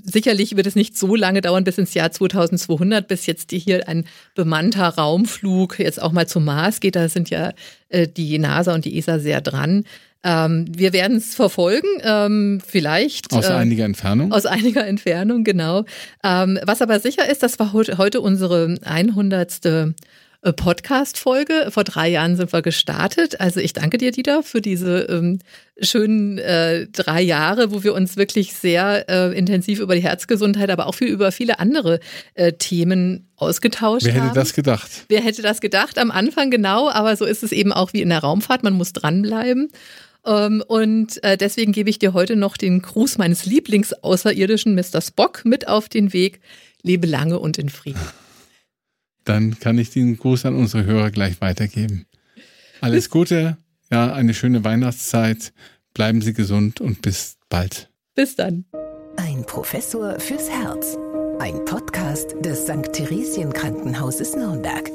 sicherlich 0.04 0.56
wird 0.56 0.68
es 0.68 0.76
nicht 0.76 0.98
so 0.98 1.16
lange 1.16 1.42
dauern 1.42 1.64
bis 1.64 1.78
ins 1.78 1.94
Jahr 1.94 2.12
2200, 2.12 3.08
bis 3.08 3.26
jetzt 3.26 3.52
hier 3.52 3.88
ein 3.88 4.06
bemannter 4.36 4.88
Raumflug 4.88 5.80
jetzt 5.80 6.02
auch 6.02 6.12
mal 6.12 6.28
zum 6.28 6.46
Mars 6.46 6.80
geht. 6.80 6.96
Da 6.96 7.10
sind 7.10 7.30
ja 7.30 7.54
die 7.92 8.38
NASA 8.38 8.76
und 8.76 8.86
die 8.86 8.98
ESA 8.98 9.18
sehr 9.18 9.42
dran. 9.42 9.84
Ähm, 10.24 10.66
wir 10.70 10.92
werden 10.92 11.18
es 11.18 11.34
verfolgen, 11.34 11.88
ähm, 12.04 12.62
vielleicht. 12.66 13.32
Aus 13.32 13.48
äh, 13.48 13.54
einiger 13.54 13.86
Entfernung. 13.86 14.34
Aus 14.34 14.46
einiger 14.46 14.86
Entfernung, 14.86 15.44
genau. 15.44 15.86
Ähm, 16.24 16.60
was 16.64 16.82
aber 16.82 17.00
sicher 17.00 17.30
ist, 17.30 17.42
das 17.42 17.58
war 17.58 17.72
heute 17.74 18.22
unsere 18.22 18.76
100. 18.84 19.96
äh, 20.42 20.54
Podcast-Folge. 20.54 21.68
Vor 21.70 21.84
drei 21.84 22.08
Jahren 22.10 22.38
sind 22.38 22.54
wir 22.54 22.62
gestartet. 22.62 23.42
Also 23.42 23.60
ich 23.60 23.74
danke 23.74 23.98
dir, 23.98 24.12
Dieter, 24.12 24.42
für 24.42 24.62
diese 24.62 25.02
ähm, 25.02 25.40
schönen 25.82 26.38
äh, 26.38 26.88
drei 26.88 27.22
Jahre, 27.22 27.72
wo 27.72 27.84
wir 27.84 27.94
uns 27.94 28.16
wirklich 28.16 28.54
sehr 28.54 29.10
äh, 29.10 29.38
intensiv 29.38 29.80
über 29.80 29.96
die 29.96 30.02
Herzgesundheit, 30.02 30.70
aber 30.70 30.88
auch 30.88 30.96
viel 30.96 31.10
über 31.10 31.32
viele 31.32 31.60
andere 31.60 32.00
äh, 32.36 32.54
Themen 32.54 33.28
ausgetauscht 33.36 34.06
haben. 34.08 34.16
Wer 34.16 34.24
hätte 34.24 34.36
das 34.36 34.54
gedacht? 34.54 34.90
Wer 35.10 35.22
hätte 35.22 35.42
das 35.42 35.60
gedacht? 35.60 35.98
Am 35.98 36.12
Anfang 36.12 36.52
genau, 36.52 36.90
aber 36.90 37.16
so 37.18 37.26
ist 37.26 37.44
es 37.44 37.52
eben 37.52 37.74
auch 37.74 37.92
wie 37.92 38.02
in 38.02 38.10
der 38.10 38.20
Raumfahrt. 38.20 38.64
Man 38.64 38.74
muss 38.74 38.94
dranbleiben. 38.94 39.70
Ähm, 40.26 40.64
und 40.68 41.24
äh, 41.24 41.38
deswegen 41.38 41.72
gebe 41.72 41.90
ich 41.90 42.00
dir 42.00 42.14
heute 42.14 42.36
noch 42.36 42.56
den 42.56 42.82
Gruß 42.82 43.18
meines 43.18 43.46
Lieblingsaußerirdischen, 43.46 44.76
Mr. 44.76 45.02
Spock, 45.02 45.44
mit 45.44 45.68
auf 45.68 45.90
den 45.90 46.14
Weg. 46.14 46.40
Lebe 46.82 47.08
lange 47.08 47.40
und 47.40 47.58
in 47.58 47.68
Frieden. 47.68 48.00
Dann 49.30 49.60
kann 49.60 49.78
ich 49.78 49.92
den 49.92 50.18
Gruß 50.18 50.48
an 50.48 50.56
unsere 50.56 50.86
Hörer 50.86 51.12
gleich 51.12 51.40
weitergeben. 51.40 52.08
Alles 52.82 53.12
Gute, 53.12 53.58
ja, 53.92 54.12
eine 54.12 54.34
schöne 54.34 54.64
Weihnachtszeit. 54.64 55.54
Bleiben 55.94 56.24
Sie 56.24 56.34
gesund 56.34 56.82
und 56.82 57.04
bis 57.04 57.38
bald. 57.48 57.92
Bis 58.16 58.36
dann. 58.36 58.66
Ein 59.18 59.46
Professor 59.46 60.20
fürs 60.20 60.50
Herz. 60.50 60.98
Ein 61.38 61.64
Podcast 61.66 62.38
des 62.44 62.64
St. 62.64 62.92
Theresien 62.92 63.54
Krankenhauses 63.54 64.36
Nürnberg. 64.36 64.90